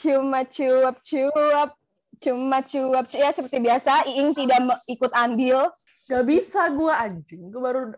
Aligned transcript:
cuma 0.00 0.48
cuap-cuap, 0.48 1.76
cuma 2.24 2.64
cuap-cuap. 2.64 3.20
Ya 3.20 3.36
seperti 3.36 3.60
biasa, 3.60 4.08
Iing 4.08 4.32
tidak 4.32 4.80
ikut 4.88 5.12
andil. 5.12 5.68
Gak 6.08 6.24
bisa 6.24 6.72
gue 6.72 6.88
anjing. 6.88 7.52
Gue 7.52 7.60
baru 7.60 7.92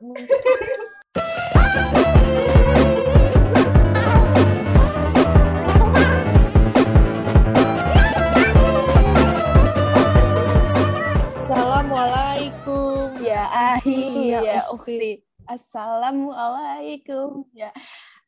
Assalamualaikum. 11.39 13.15
Ya 13.23 13.47
ahi, 13.79 14.35
Ya, 14.35 14.43
ya 14.43 14.67
Ukti. 14.75 15.23
Assalamualaikum. 15.47 17.47
Ya, 17.55 17.71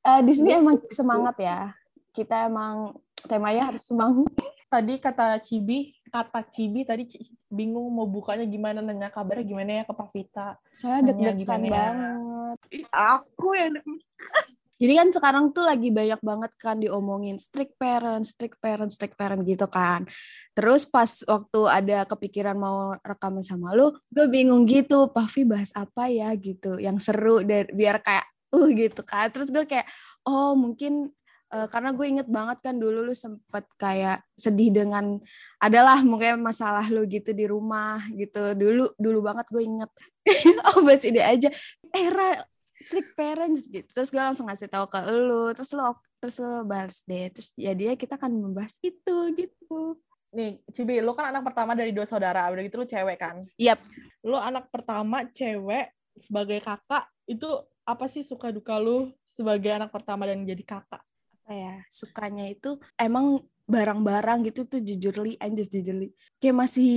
Eh, 0.04 0.20
di 0.20 0.36
sini 0.36 0.52
emang 0.52 0.76
semangat 0.92 1.32
ya. 1.40 1.72
Kita 2.12 2.44
emang 2.44 2.92
temanya 3.26 3.72
harus 3.72 3.84
semangat. 3.84 4.30
Tadi 4.74 4.98
kata 4.98 5.38
Cibi, 5.38 5.94
kata 6.10 6.42
Cibi 6.50 6.82
tadi 6.82 7.06
bingung 7.46 7.94
mau 7.94 8.10
bukanya 8.10 8.42
gimana, 8.42 8.82
nanya 8.82 9.06
kabarnya 9.06 9.46
gimana 9.46 9.70
ya 9.70 9.84
ke 9.86 9.94
Pak 9.94 10.08
Vita. 10.10 10.58
Saya 10.74 10.98
deg-degan 10.98 11.62
ya? 11.62 11.70
banget. 11.70 12.58
Aku 12.90 13.54
yang 13.54 13.78
Jadi 14.74 14.92
kan 14.98 15.08
sekarang 15.14 15.44
tuh 15.54 15.62
lagi 15.62 15.94
banyak 15.94 16.18
banget 16.18 16.52
kan 16.58 16.82
diomongin 16.82 17.38
strict 17.38 17.78
parent, 17.78 18.26
strict 18.26 18.58
parent, 18.58 18.90
strict 18.90 19.14
parent 19.14 19.46
gitu 19.46 19.70
kan. 19.70 20.02
Terus 20.50 20.82
pas 20.82 21.22
waktu 21.30 21.60
ada 21.70 22.02
kepikiran 22.04 22.58
mau 22.58 22.98
rekaman 22.98 23.46
sama 23.46 23.70
lu, 23.70 23.94
gue 24.10 24.26
bingung 24.26 24.66
gitu, 24.66 25.14
Pavi 25.14 25.46
bahas 25.46 25.70
apa 25.78 26.10
ya 26.10 26.34
gitu, 26.34 26.82
yang 26.82 26.98
seru 26.98 27.46
dan 27.46 27.70
biar 27.70 28.02
kayak 28.02 28.26
uh 28.50 28.68
gitu 28.74 29.00
kan. 29.06 29.30
Terus 29.30 29.54
gue 29.54 29.62
kayak 29.62 29.86
oh 30.26 30.58
mungkin 30.58 31.14
eh, 31.52 31.68
karena 31.68 31.90
gue 31.92 32.06
inget 32.06 32.28
banget 32.30 32.58
kan 32.64 32.78
dulu 32.78 33.04
lu 33.04 33.14
sempet 33.16 33.64
kayak 33.76 34.24
sedih 34.38 34.70
dengan 34.72 35.20
adalah 35.60 36.00
mungkin 36.00 36.40
masalah 36.40 36.86
lu 36.88 37.04
gitu 37.04 37.34
di 37.36 37.44
rumah 37.44 38.00
gitu. 38.16 38.56
Dulu 38.56 38.96
dulu 38.96 39.18
banget 39.20 39.46
gue 39.50 39.62
inget. 39.64 39.90
oh 40.72 40.80
bahas 40.80 41.04
ini 41.04 41.20
aja. 41.20 41.52
Era 41.92 42.40
strict 42.84 43.16
parents 43.16 43.64
gitu 43.72 43.88
terus 43.96 44.12
gue 44.12 44.20
langsung 44.20 44.44
ngasih 44.44 44.68
tahu 44.68 44.84
ke 44.92 45.00
lu 45.08 45.56
terus 45.56 45.72
lu 45.72 45.80
terus 46.20 46.36
lu 46.36 46.68
bahas 46.68 47.00
deh 47.08 47.32
terus 47.32 47.48
ya 47.56 47.72
dia 47.72 47.96
kita 47.96 48.20
akan 48.20 48.44
membahas 48.44 48.76
itu 48.84 49.16
gitu 49.32 49.96
Nih, 50.34 50.58
Cibi, 50.74 50.98
lu 50.98 51.14
kan 51.14 51.30
anak 51.30 51.46
pertama 51.46 51.78
dari 51.78 51.94
dua 51.94 52.10
saudara, 52.10 52.50
udah 52.50 52.58
gitu 52.66 52.82
lu 52.82 52.86
cewek 52.90 53.22
kan? 53.22 53.46
Yap. 53.54 53.78
Lu 54.26 54.34
anak 54.34 54.66
pertama 54.66 55.22
cewek 55.30 55.94
sebagai 56.18 56.58
kakak, 56.58 57.06
itu 57.30 57.46
apa 57.86 58.10
sih 58.10 58.26
suka 58.26 58.50
duka 58.50 58.74
lu 58.82 59.14
sebagai 59.22 59.70
anak 59.70 59.94
pertama 59.94 60.26
dan 60.26 60.42
jadi 60.42 60.58
kakak? 60.66 61.06
Apa 61.44 61.52
ya 61.52 61.74
sukanya 61.92 62.48
itu 62.48 62.80
emang 62.96 63.44
barang-barang 63.68 64.48
gitu 64.48 64.64
tuh 64.64 64.80
jujurly 64.80 65.36
and 65.40 65.60
just 65.60 65.68
jujurly 65.72 66.12
kayak 66.40 66.56
masih 66.56 66.92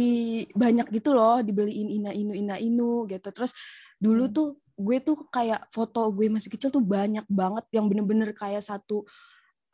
banyak 0.56 0.88
gitu 0.92 1.12
loh 1.12 1.44
dibeliin 1.44 1.92
ina 1.92 2.12
inu 2.16 2.32
ina 2.32 2.56
inu 2.56 3.08
gitu 3.12 3.28
terus 3.36 3.52
dulu 4.00 4.32
Hmm. 4.32 4.36
tuh 4.36 4.48
gue 4.78 4.98
tuh 5.04 5.18
kayak 5.28 5.68
foto 5.74 6.08
gue 6.16 6.32
masih 6.32 6.48
kecil 6.54 6.72
tuh 6.72 6.84
banyak 6.84 7.28
banget 7.28 7.66
yang 7.76 7.92
bener-bener 7.92 8.32
kayak 8.32 8.64
satu 8.64 9.04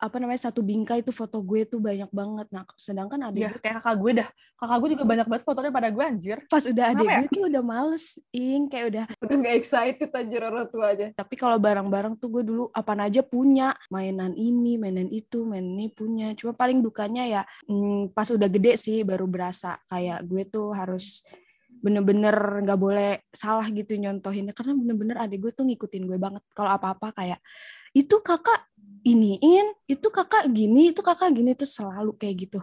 apa 0.04 0.20
namanya 0.20 0.52
satu 0.52 0.60
bingkai 0.60 1.00
itu 1.00 1.08
foto 1.16 1.40
gue 1.40 1.64
tuh 1.64 1.80
banyak 1.80 2.12
banget 2.12 2.46
nah 2.52 2.68
sedangkan 2.76 3.32
ada 3.32 3.36
Iya, 3.40 3.50
kayak 3.56 3.80
kakak 3.80 3.96
gue 3.96 4.12
dah. 4.20 4.28
Kakak 4.54 4.76
gue 4.80 4.88
juga 4.96 5.04
banyak 5.04 5.26
banget 5.26 5.42
fotonya 5.44 5.72
pada 5.72 5.88
gue, 5.90 6.04
anjir. 6.04 6.38
pas 6.46 6.64
udah 6.64 6.84
ada 6.92 7.02
ya? 7.02 7.18
gue 7.24 7.28
tuh 7.32 7.44
udah 7.48 7.62
males 7.64 8.04
ing 8.30 8.68
kayak 8.68 8.86
udah 8.92 9.04
udah 9.24 9.36
nggak 9.40 9.56
excited 9.56 10.10
anjir 10.12 10.40
orang 10.44 10.68
tua 10.68 10.92
aja. 10.92 11.06
tapi 11.16 11.34
kalau 11.40 11.56
barang-barang 11.56 12.14
tuh 12.20 12.28
gue 12.30 12.42
dulu 12.44 12.64
apa 12.70 12.92
aja 13.04 13.20
punya 13.24 13.74
mainan 13.92 14.32
ini 14.36 14.76
mainan 14.80 15.08
itu 15.10 15.44
mainan 15.44 15.76
ini 15.76 15.88
punya 15.92 16.32
cuma 16.38 16.52
paling 16.56 16.80
dukanya 16.80 17.24
ya 17.26 17.42
hmm, 17.68 18.12
pas 18.16 18.28
udah 18.30 18.48
gede 18.48 18.76
sih 18.80 19.02
baru 19.02 19.28
berasa 19.28 19.76
kayak 19.90 20.24
gue 20.24 20.42
tuh 20.48 20.72
harus 20.72 21.24
bener-bener 21.84 22.64
nggak 22.64 22.80
boleh 22.80 23.10
salah 23.28 23.68
gitu 23.68 23.92
nyontohinnya. 24.00 24.56
Karena 24.56 24.72
bener-bener 24.72 25.16
adik 25.20 25.44
gue 25.44 25.52
tuh 25.52 25.68
ngikutin 25.68 26.08
gue 26.08 26.16
banget. 26.16 26.40
Kalau 26.56 26.72
apa-apa 26.72 27.12
kayak 27.12 27.40
itu 27.92 28.16
kakak 28.24 28.64
iniin 29.04 29.76
itu 29.84 30.08
kakak 30.08 30.48
gini 30.48 30.96
itu 30.96 31.04
kakak 31.04 31.30
gini 31.36 31.52
tuh 31.52 31.68
selalu 31.68 32.16
kayak 32.16 32.48
gitu. 32.48 32.60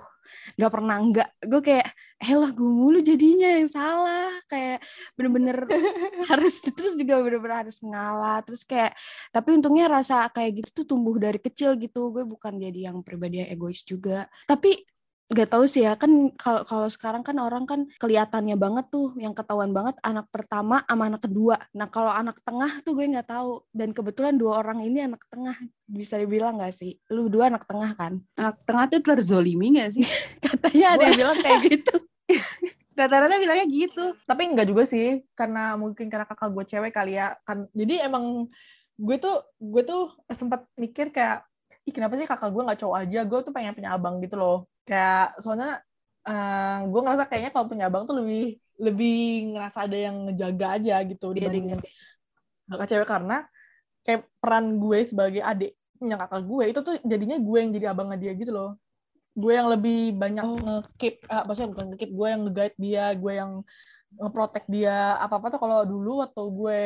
Nggak 0.58 0.72
pernah 0.74 0.98
nggak. 0.98 1.30
Gue 1.46 1.62
kayak 1.62 1.88
elah 2.18 2.50
gue 2.50 2.72
mulu 2.72 3.00
jadinya 3.06 3.62
yang 3.62 3.70
salah. 3.70 4.34
Kayak 4.50 4.82
bener-bener 5.14 5.58
harus 6.34 6.56
terus 6.66 6.98
juga 6.98 7.22
bener-bener 7.22 7.68
harus 7.68 7.78
ngalah. 7.86 8.42
Terus 8.42 8.66
kayak 8.66 8.98
tapi 9.30 9.50
untungnya 9.54 9.86
rasa 9.86 10.26
kayak 10.34 10.66
gitu 10.66 10.82
tuh 10.82 10.98
tumbuh 10.98 11.16
dari 11.22 11.38
kecil 11.38 11.78
gitu. 11.78 12.10
Gue 12.10 12.26
bukan 12.26 12.58
jadi 12.58 12.90
yang 12.90 13.06
pribadi 13.06 13.46
yang 13.46 13.54
egois 13.54 13.86
juga. 13.86 14.26
Tapi 14.50 14.82
nggak 15.32 15.48
tahu 15.48 15.64
sih 15.64 15.88
ya 15.88 15.96
kan 15.96 16.36
kalau 16.36 16.68
kalau 16.68 16.88
sekarang 16.92 17.24
kan 17.24 17.40
orang 17.40 17.64
kan 17.64 17.88
kelihatannya 18.04 18.60
banget 18.60 18.92
tuh 18.92 19.16
yang 19.16 19.32
ketahuan 19.32 19.72
banget 19.72 19.96
anak 20.04 20.28
pertama 20.28 20.84
sama 20.84 21.08
anak 21.08 21.24
kedua 21.24 21.56
nah 21.72 21.88
kalau 21.88 22.12
anak 22.12 22.44
tengah 22.44 22.84
tuh 22.84 22.92
gue 23.00 23.08
nggak 23.08 23.32
tahu 23.32 23.64
dan 23.72 23.96
kebetulan 23.96 24.36
dua 24.36 24.60
orang 24.60 24.84
ini 24.84 25.08
anak 25.08 25.24
tengah 25.32 25.56
bisa 25.88 26.20
dibilang 26.20 26.60
nggak 26.60 26.76
sih 26.76 27.00
lu 27.16 27.32
dua 27.32 27.48
anak 27.48 27.64
tengah 27.64 27.96
kan 27.96 28.20
Anak 28.36 28.60
tengah 28.68 28.86
tuh 28.92 29.00
terzolimi 29.00 29.80
gak 29.80 29.96
sih? 29.96 30.04
katanya 30.44 31.00
ada 31.00 31.04
yang 31.08 31.18
bilang 31.24 31.38
kayak 31.40 31.60
gitu 31.64 31.96
Rata-rata 32.92 33.40
bilangnya 33.40 33.68
gitu. 33.72 34.14
Tapi 34.28 34.52
enggak 34.52 34.68
juga 34.68 34.84
sih, 34.84 35.24
karena 35.34 35.80
mungkin 35.80 36.12
karena 36.12 36.28
kakak 36.28 36.52
gue 36.52 36.66
cewek 36.68 36.92
kali 36.92 37.16
ya. 37.16 37.34
Kan, 37.48 37.72
jadi 37.72 38.08
emang 38.08 38.52
gue 39.00 39.18
tuh 39.18 39.42
gue 39.58 39.84
tuh 39.88 40.12
sempat 40.36 40.68
mikir 40.76 41.10
kayak, 41.10 41.48
ih 41.88 41.94
kenapa 41.96 42.20
sih 42.20 42.28
kakak 42.28 42.52
gue 42.52 42.62
nggak 42.62 42.80
cowok 42.84 42.98
aja? 43.00 43.20
Gue 43.24 43.40
tuh 43.42 43.54
pengen 43.56 43.74
punya 43.74 43.96
abang 43.96 44.20
gitu 44.20 44.36
loh. 44.36 44.68
Kayak 44.88 45.38
soalnya 45.42 45.70
eh, 46.28 46.78
gue 46.90 47.00
ngerasa 47.02 47.24
kayaknya 47.30 47.52
kalau 47.54 47.68
punya 47.70 47.86
abang 47.90 48.04
tuh 48.10 48.18
lebih 48.20 48.58
lebih 48.82 49.16
ngerasa 49.54 49.86
ada 49.86 49.98
yang 49.98 50.16
ngejaga 50.26 50.68
aja 50.82 50.96
gitu 51.06 51.26
Iya, 51.32 51.36
dibanding 51.38 51.66
ding. 51.70 51.82
kakak 52.66 52.88
cewek 52.90 53.10
karena 53.10 53.38
kayak 54.02 54.22
peran 54.42 54.66
gue 54.82 55.00
sebagai 55.06 55.42
adik 55.46 55.72
punya 56.02 56.16
kakak 56.18 56.42
gue 56.50 56.64
itu 56.74 56.80
tuh 56.82 56.96
jadinya 57.06 57.38
gue 57.38 57.58
yang 57.62 57.72
jadi 57.78 57.86
abangnya 57.94 58.18
dia 58.18 58.32
gitu 58.34 58.50
loh 58.50 58.70
gue 59.38 59.52
yang 59.54 59.68
lebih 59.70 60.18
banyak 60.18 60.44
Oh. 60.44 60.58
nge-keep 60.60 61.22
ah, 61.30 61.46
maksudnya 61.46 61.70
bukan 61.72 61.86
nge-keep 61.94 62.12
gue 62.12 62.28
yang 62.28 62.42
nge-guide 62.48 62.78
dia 62.82 63.06
gue 63.14 63.34
yang 63.38 63.52
nge-protect 64.18 64.68
dia 64.68 64.98
apa-apa 65.22 65.48
tuh 65.54 65.60
kalau 65.62 65.80
dulu 65.86 66.26
waktu 66.26 66.42
gue 66.42 66.82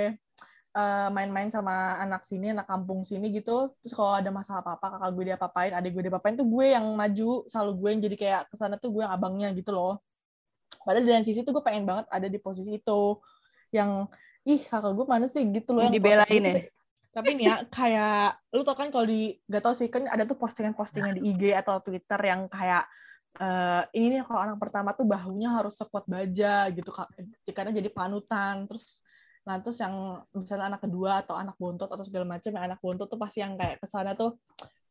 eh, 0.76 1.10
main-main 1.10 1.48
sama 1.48 1.96
anak 2.04 2.28
sini 2.28 2.52
anak 2.52 2.68
kampung 2.68 3.08
sini 3.08 3.32
gitu 3.32 3.72
terus 3.80 3.96
kalau 3.96 4.20
ada 4.20 4.30
masalah 4.30 4.60
apa-apa 4.60 5.00
kakak 5.00 5.12
gue 5.16 5.24
dia 5.32 5.38
apain 5.40 5.72
adik 5.72 5.92
gue 5.96 6.04
dia 6.06 6.14
apain 6.14 6.36
tuh 6.36 6.48
gue 6.48 6.66
yang 6.76 6.86
maju 6.92 7.48
selalu 7.48 7.72
gue 7.80 7.90
yang 7.96 8.02
jadi 8.04 8.16
kayak 8.20 8.42
ke 8.52 8.56
sana 8.60 8.76
tuh 8.76 8.92
gue 8.92 9.02
yang 9.08 9.14
abangnya 9.16 9.50
gitu 9.56 9.72
loh 9.72 10.04
padahal 10.84 11.08
dari 11.08 11.24
sisi 11.24 11.42
tuh 11.48 11.56
gue 11.56 11.64
pengen 11.64 11.88
banget 11.88 12.06
ada 12.12 12.28
di 12.28 12.38
posisi 12.38 12.76
itu 12.76 13.02
yang 13.72 14.06
ih 14.46 14.62
kakak 14.62 14.92
gue 14.94 15.06
mana 15.08 15.26
sih 15.32 15.42
gitu 15.50 15.74
loh 15.74 15.88
Yang 15.88 15.96
dibelain 15.98 16.28
protect 16.28 16.44
ya? 16.44 16.56
gitu. 16.70 16.72
tapi 17.16 17.30
nih 17.40 17.46
ya 17.48 17.56
kayak 17.72 18.28
lu 18.52 18.62
tau 18.68 18.76
kan 18.76 18.88
kalau 18.92 19.06
di 19.08 19.40
gak 19.48 19.64
tau 19.64 19.74
sih 19.74 19.88
kan 19.88 20.04
ada 20.12 20.28
tuh 20.28 20.36
postingan-postingan 20.36 21.16
di 21.18 21.32
IG 21.32 21.56
atau 21.56 21.80
Twitter 21.80 22.20
yang 22.20 22.52
kayak 22.52 22.84
eh, 23.40 23.84
ini 23.96 24.20
nih 24.20 24.28
kalau 24.28 24.44
anak 24.44 24.60
pertama 24.60 24.92
tuh 24.92 25.08
bahunya 25.08 25.48
harus 25.56 25.80
sekuat 25.80 26.04
baja 26.08 26.68
gitu 26.76 26.92
Kak. 26.92 27.08
karena 27.56 27.72
jadi 27.72 27.90
panutan 27.90 28.68
terus 28.68 29.00
nah 29.46 29.62
terus 29.62 29.78
yang 29.78 30.26
misalnya 30.34 30.74
anak 30.74 30.82
kedua 30.82 31.22
atau 31.22 31.38
anak 31.38 31.54
bontot 31.62 31.86
atau 31.86 32.02
segala 32.02 32.26
macam 32.26 32.50
yang 32.50 32.66
anak 32.66 32.80
bontot 32.82 33.06
tuh 33.06 33.20
pasti 33.22 33.46
yang 33.46 33.54
kayak 33.54 33.78
ke 33.78 33.86
sana 33.86 34.18
tuh 34.18 34.34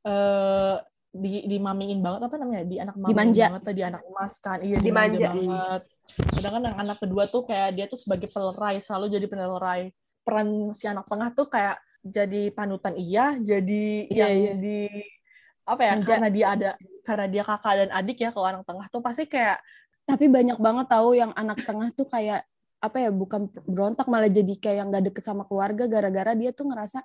eh 0.06 0.78
di 1.15 1.47
dimamiin 1.47 2.03
banget 2.03 2.26
apa 2.26 2.37
namanya 2.42 2.66
di 2.66 2.76
anak 2.82 2.98
Dimanja. 2.98 3.44
banget 3.54 3.62
tuh 3.62 3.75
di 3.78 3.84
anak 3.87 4.03
emas 4.03 4.32
kan 4.42 4.59
iya 4.66 4.78
Dimanja. 4.82 5.31
dimanja 5.31 5.31
banget 5.31 5.82
sedangkan 6.34 6.62
yang 6.70 6.76
anak 6.82 6.98
kedua 6.98 7.22
tuh 7.31 7.42
kayak 7.47 7.70
dia 7.78 7.87
tuh 7.87 7.98
sebagai 7.98 8.26
pelerai 8.34 8.82
selalu 8.82 9.15
jadi 9.15 9.26
pelerai 9.31 9.82
peran 10.26 10.75
si 10.75 10.91
anak 10.91 11.06
tengah 11.06 11.31
tuh 11.31 11.47
kayak 11.47 11.78
jadi 12.03 12.50
panutan 12.50 12.98
iya 12.98 13.38
jadi 13.38 13.86
Iya, 14.10 14.26
yang 14.26 14.34
iya. 14.34 14.53
di 14.59 14.78
apa 15.65 15.82
ya 15.86 15.92
Manja. 15.97 16.06
karena 16.10 16.28
dia 16.34 16.47
ada 16.50 16.71
karena 17.06 17.26
dia 17.31 17.42
kakak 17.47 17.75
dan 17.78 17.91
adik 17.94 18.19
ya 18.21 18.31
kalau 18.34 18.47
anak 18.50 18.62
tengah 18.66 18.86
tuh 18.91 19.00
pasti 19.00 19.24
kayak 19.24 19.59
tapi 20.04 20.27
banyak 20.28 20.59
banget 20.60 20.86
tahu 20.91 21.15
yang 21.16 21.30
anak 21.33 21.62
tengah 21.65 21.89
tuh 21.95 22.04
kayak 22.10 22.42
apa 22.80 22.97
ya 23.00 23.10
bukan 23.10 23.48
berontak 23.65 24.06
malah 24.06 24.28
jadi 24.28 24.54
kayak 24.56 24.84
nggak 24.91 25.03
deket 25.12 25.24
sama 25.24 25.44
keluarga 25.44 25.88
gara-gara 25.88 26.32
dia 26.32 26.50
tuh 26.50 26.68
ngerasa 26.68 27.00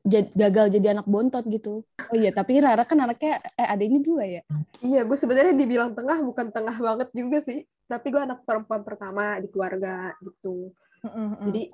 jad- 0.00 0.32
gagal 0.32 0.72
jadi 0.72 0.96
anak 0.96 1.06
bontot 1.06 1.44
gitu 1.46 1.82
oh 1.84 2.16
iya 2.16 2.30
tapi 2.30 2.58
Rara 2.58 2.84
kan 2.84 2.98
anaknya 3.00 3.42
eh 3.54 3.68
ada 3.68 3.82
ini 3.82 4.00
dua 4.00 4.24
ya 4.24 4.42
Iya, 4.80 5.04
gue 5.04 5.12
sebenarnya 5.12 5.52
dibilang 5.52 5.92
tengah 5.92 6.24
bukan 6.24 6.48
tengah 6.56 6.72
banget 6.80 7.12
juga 7.12 7.44
sih. 7.44 7.68
Tapi 7.84 8.06
gue 8.08 8.22
anak 8.24 8.48
perempuan 8.48 8.80
pertama 8.80 9.36
di 9.36 9.52
keluarga 9.52 10.16
gitu. 10.24 10.72
Jadi 11.44 11.68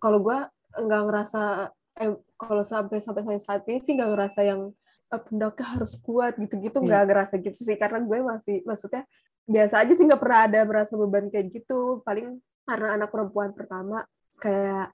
kalau 0.00 0.24
gue 0.24 0.38
nggak 0.72 1.02
ngerasa, 1.04 1.68
eh, 2.00 2.16
kalau 2.40 2.64
sampai 2.64 3.04
sampai 3.04 3.36
saat 3.36 3.60
ini 3.68 3.84
sih 3.84 3.92
nggak 3.92 4.08
ngerasa 4.08 4.40
yang 4.40 4.72
eh, 5.12 5.20
pundaknya 5.20 5.66
harus 5.76 6.00
kuat 6.00 6.40
gitu-gitu 6.40 6.80
Iya. 6.80 6.84
nggak 6.88 7.02
ngerasa 7.12 7.34
gitu 7.44 7.60
sih 7.60 7.76
karena 7.76 8.00
gue 8.00 8.18
masih 8.24 8.56
maksudnya 8.64 9.04
biasa 9.44 9.74
aja 9.84 9.92
sih 9.92 10.04
nggak 10.08 10.22
pernah 10.24 10.40
ada 10.48 10.60
merasa 10.64 10.92
beban 10.96 11.28
kayak 11.28 11.46
gitu 11.52 12.00
paling 12.02 12.40
karena 12.66 12.98
anak 12.98 13.08
perempuan 13.14 13.54
pertama 13.54 14.02
kayak 14.42 14.92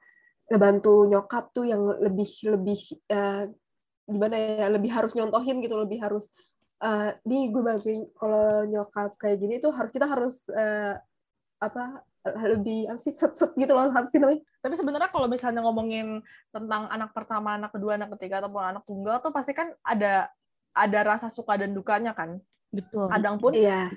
ngebantu 0.52 1.08
nyokap 1.08 1.50
tuh 1.56 1.64
yang 1.64 1.80
lebih 1.80 2.28
lebih 2.52 2.78
eh, 3.08 3.48
gimana 4.06 4.36
ya 4.36 4.68
lebih 4.68 4.90
harus 4.92 5.16
nyontohin 5.16 5.64
gitu 5.64 5.74
lebih 5.78 5.98
harus 6.02 6.28
uh, 6.82 7.10
gue 7.24 7.62
bantuin 7.62 8.02
kalau 8.18 8.66
nyokap 8.66 9.14
kayak 9.16 9.38
gini 9.38 9.54
tuh 9.62 9.70
harus 9.70 9.90
kita 9.94 10.06
harus 10.10 10.44
uh, 10.50 10.98
apa 11.62 12.02
lebih 12.22 12.86
apa 12.86 13.00
sih 13.02 13.14
set 13.14 13.34
set 13.34 13.50
gitu 13.58 13.74
loh 13.74 13.90
apa 13.90 14.06
sih 14.06 14.22
namanya? 14.22 14.42
Tapi 14.62 14.74
sebenarnya 14.78 15.10
kalau 15.10 15.26
misalnya 15.26 15.62
ngomongin 15.66 16.22
tentang 16.54 16.86
anak 16.86 17.10
pertama 17.10 17.58
anak 17.58 17.74
kedua 17.74 17.98
anak 17.98 18.14
ketiga 18.18 18.38
ataupun 18.42 18.62
anak 18.62 18.82
tunggal 18.86 19.18
tuh 19.18 19.34
pasti 19.34 19.54
kan 19.54 19.74
ada 19.82 20.30
ada 20.70 20.98
rasa 21.02 21.26
suka 21.30 21.58
dan 21.58 21.74
dukanya 21.74 22.14
kan 22.14 22.38
betul. 22.72 23.06
Kadang 23.12 23.36
pun 23.36 23.52
iya. 23.52 23.92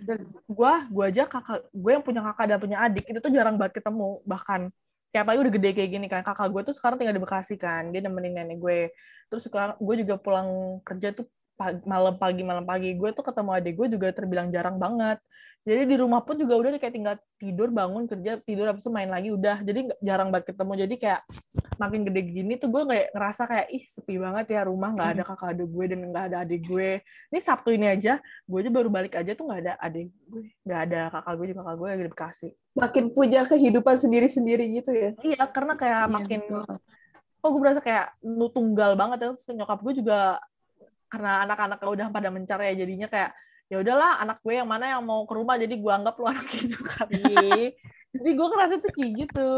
gue 0.46 0.74
gue 0.92 1.04
aja 1.08 1.24
kakak 1.26 1.66
gue 1.72 1.92
yang 1.96 2.04
punya 2.04 2.22
kakak 2.22 2.46
dan 2.52 2.60
punya 2.60 2.78
adik 2.84 3.06
itu 3.08 3.20
tuh 3.24 3.32
jarang 3.32 3.56
banget 3.56 3.80
ketemu. 3.82 4.20
Bahkan 4.28 4.62
kayak 5.16 5.24
apalagi 5.24 5.42
udah 5.48 5.54
gede 5.56 5.70
kayak 5.72 5.90
gini 5.96 6.08
kan 6.12 6.22
kakak 6.28 6.52
gue 6.52 6.62
tuh 6.68 6.76
sekarang 6.76 7.00
tinggal 7.00 7.16
di 7.16 7.24
Bekasi 7.24 7.56
kan 7.56 7.90
dia 7.90 8.04
nemenin 8.04 8.36
nenek 8.36 8.60
gue. 8.60 8.80
Terus 9.32 9.48
suka 9.48 9.80
gue 9.80 9.96
juga 10.04 10.20
pulang 10.20 10.80
kerja 10.84 11.16
tuh 11.16 11.26
pagi, 11.56 11.80
malam 11.88 12.16
pagi 12.20 12.42
malam 12.44 12.66
pagi 12.68 12.94
gue 12.94 13.10
tuh 13.16 13.24
ketemu 13.24 13.50
adik 13.56 13.74
gue 13.80 13.88
juga 13.96 14.08
terbilang 14.12 14.48
jarang 14.52 14.78
banget. 14.78 15.20
Jadi 15.66 15.82
di 15.90 15.96
rumah 15.98 16.22
pun 16.22 16.38
juga 16.38 16.62
udah 16.62 16.78
kayak 16.78 16.94
tinggal 16.94 17.16
tidur 17.42 17.74
bangun 17.74 18.06
kerja 18.06 18.38
tidur 18.46 18.70
habis 18.70 18.86
itu 18.86 18.94
main 18.94 19.10
lagi 19.10 19.34
udah. 19.34 19.66
Jadi 19.66 19.98
jarang 19.98 20.30
banget 20.30 20.54
ketemu. 20.54 20.86
Jadi 20.86 20.96
kayak 21.02 21.22
makin 21.82 22.06
gede 22.06 22.22
gini 22.22 22.54
tuh 22.62 22.70
gue 22.70 22.86
kayak 22.86 23.08
ngerasa 23.18 23.44
kayak 23.50 23.68
ih 23.74 23.84
sepi 23.90 24.22
banget 24.22 24.46
ya 24.54 24.62
rumah 24.70 24.94
nggak 24.94 25.10
ada 25.18 25.24
kakak 25.26 25.58
adik 25.58 25.68
gue 25.74 25.86
dan 25.90 26.00
nggak 26.14 26.26
ada 26.30 26.38
adik 26.46 26.62
gue. 26.70 26.90
Ini 27.34 27.40
sabtu 27.42 27.74
ini 27.74 27.90
aja 27.90 28.22
gue 28.22 28.58
aja 28.62 28.70
baru 28.70 28.90
balik 28.94 29.18
aja 29.18 29.32
tuh 29.34 29.46
nggak 29.50 29.62
ada 29.66 29.74
adik 29.82 30.14
gue 30.30 30.44
nggak 30.70 30.82
ada 30.86 31.02
kakak 31.10 31.34
gue 31.34 31.46
juga 31.50 31.60
kakak 31.66 31.78
gue 31.82 31.88
lagi 31.90 32.04
di 32.06 32.12
Bekasi. 32.14 32.50
Makin 32.78 33.04
punya 33.10 33.42
kehidupan 33.50 33.96
sendiri-sendiri 33.98 34.66
gitu 34.70 34.92
ya? 34.94 35.10
Iya 35.18 35.44
karena 35.50 35.74
kayak 35.74 36.02
iya, 36.06 36.14
makin 36.14 36.40
betul. 36.46 36.78
oh 37.42 37.50
gue 37.50 37.62
berasa 37.66 37.82
kayak 37.82 38.14
nu 38.22 38.54
tunggal 38.54 38.94
banget 38.94 39.18
ya 39.18 39.28
terus 39.34 39.50
nyokap 39.50 39.82
gue 39.82 39.94
juga 39.98 40.38
karena 41.16 41.48
anak-anaknya 41.48 41.90
udah 41.90 42.08
pada 42.12 42.30
mencar 42.30 42.60
ya 42.60 42.76
jadinya 42.76 43.08
kayak 43.08 43.32
ya 43.72 43.82
udahlah 43.82 44.22
anak 44.22 44.44
gue 44.44 44.54
yang 44.60 44.68
mana 44.68 45.00
yang 45.00 45.02
mau 45.02 45.24
ke 45.24 45.34
rumah 45.34 45.56
jadi 45.56 45.74
gue 45.74 45.94
anggap 45.96 46.20
lu 46.20 46.28
anak 46.36 46.48
itu 46.52 46.80
kali 46.84 47.74
jadi 48.16 48.30
gue 48.32 48.48
ngerasa 48.48 48.76
tuh 48.80 48.92
kayak 48.96 49.12
gitu. 49.28 49.50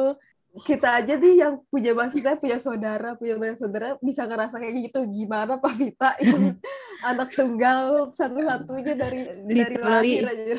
Kita 0.58 0.90
aja 0.98 1.14
nih 1.22 1.36
yang 1.46 1.62
punya 1.70 1.94
maksudnya 1.94 2.34
punya 2.34 2.58
saudara 2.58 3.14
punya 3.14 3.38
banyak 3.38 3.58
saudara 3.62 3.94
bisa 4.02 4.26
ngerasa 4.26 4.58
kayak 4.58 4.90
gitu. 4.90 5.00
Gimana 5.14 5.62
Pak 5.62 5.74
Vita 5.78 6.18
yang 6.26 6.58
anak 7.06 7.30
tunggal 7.38 8.10
satu-satunya 8.18 8.94
dari 8.98 9.22
dari 9.46 9.76
lahir 9.78 10.26
aja? 10.26 10.54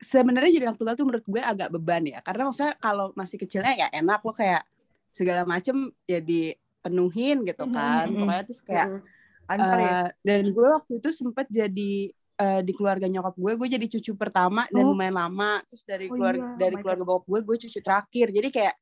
Sebenarnya 0.00 0.50
jadi 0.50 0.64
anak 0.72 0.78
tunggal 0.82 0.96
tuh 0.98 1.06
menurut 1.06 1.26
gue 1.28 1.42
agak 1.42 1.68
beban 1.70 2.02
ya. 2.02 2.18
Karena 2.26 2.50
maksudnya 2.50 2.74
kalau 2.82 3.14
masih 3.14 3.38
kecilnya 3.38 3.74
ya 3.78 3.88
enak 3.94 4.26
lo 4.26 4.34
kayak 4.34 4.66
segala 5.14 5.46
macem 5.46 5.94
jadi 6.10 6.58
penuhin 6.82 7.46
gitu 7.46 7.70
kan. 7.70 8.10
mm 8.10 8.10
-hmm. 8.10 8.18
pokoknya 8.18 8.44
terus 8.48 8.62
kayak 8.66 8.88
mm 8.90 8.98
-hmm. 8.98 9.18
Uh, 9.58 9.80
ya? 9.80 9.98
dan 10.22 10.42
gue 10.54 10.68
waktu 10.70 10.92
itu 11.02 11.10
sempet 11.10 11.50
jadi 11.50 11.92
uh, 12.38 12.60
di 12.62 12.72
keluarga 12.76 13.10
nyokap 13.10 13.34
gue 13.34 13.52
gue 13.58 13.68
jadi 13.74 13.86
cucu 13.98 14.12
pertama 14.14 14.70
dan 14.70 14.86
oh. 14.86 14.94
lumayan 14.94 15.18
lama 15.18 15.58
terus 15.66 15.82
dari 15.82 16.06
oh, 16.06 16.14
keluarga 16.14 16.54
iya. 16.54 16.58
dari 16.60 16.74
oh 16.76 16.80
keluarga 16.84 17.02
bokap 17.02 17.24
gue 17.26 17.40
gue 17.42 17.56
cucu 17.66 17.78
terakhir 17.82 18.26
jadi 18.30 18.48
kayak 18.48 18.74